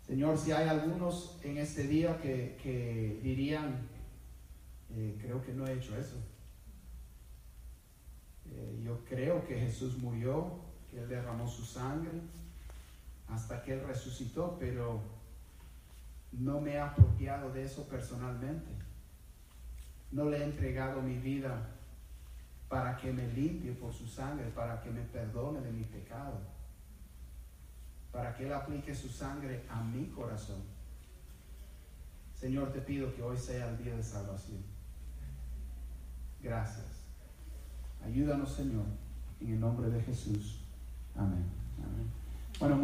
Señor, 0.06 0.38
si 0.38 0.52
hay 0.52 0.68
algunos 0.68 1.38
en 1.44 1.58
este 1.58 1.84
día 1.84 2.20
que, 2.20 3.20
dirían, 3.24 3.76
eh, 4.96 5.18
creo 5.22 5.42
que 5.42 5.54
no 5.54 5.66
he 5.66 5.74
hecho 5.74 5.96
eso. 5.98 6.18
Eh, 8.52 8.82
yo 8.84 9.00
creo 9.08 9.46
que 9.48 9.60
Jesús 9.60 9.98
murió, 10.00 10.60
que 10.92 11.00
Él 11.00 11.08
derramó 11.08 11.48
su 11.48 11.64
sangre 11.64 12.20
hasta 13.28 13.62
que 13.62 13.74
Él 13.74 13.84
resucitó, 13.86 14.58
pero 14.60 15.00
no 16.32 16.60
me 16.60 16.74
he 16.74 16.80
apropiado 16.80 17.52
de 17.52 17.64
eso 17.64 17.88
personalmente. 17.88 18.72
No 20.12 20.26
le 20.26 20.40
he 20.40 20.44
entregado 20.44 21.02
mi 21.02 21.18
vida 21.18 21.70
para 22.70 22.96
que 22.96 23.12
me 23.12 23.28
limpie 23.34 23.72
por 23.74 23.92
su 23.92 24.08
sangre, 24.08 24.46
para 24.56 24.80
que 24.80 24.92
me 24.92 25.02
perdone 25.02 25.60
de 25.60 25.72
mi 25.72 25.84
pecado, 25.84 26.40
para 28.12 28.36
que 28.36 28.46
Él 28.46 28.54
aplique 28.54 28.94
su 28.94 29.10
sangre 29.10 29.66
a 29.70 29.82
mi 29.82 30.06
corazón. 30.08 30.62
Señor, 32.36 32.72
te 32.72 32.80
pido 32.80 33.14
que 33.14 33.24
hoy 33.24 33.38
sea 33.38 33.70
el 33.70 33.84
día 33.84 33.96
de 33.96 34.04
salvación. 34.04 34.64
Gracias. 36.42 36.86
Ayúdanos, 38.06 38.54
Señor, 38.54 38.86
en 39.42 39.54
el 39.54 39.60
nombre 39.60 39.90
de 39.90 40.02
Jesús. 40.02 40.62
Amén. 41.16 41.44
Amén. 41.84 42.10
Bueno, 42.60 42.78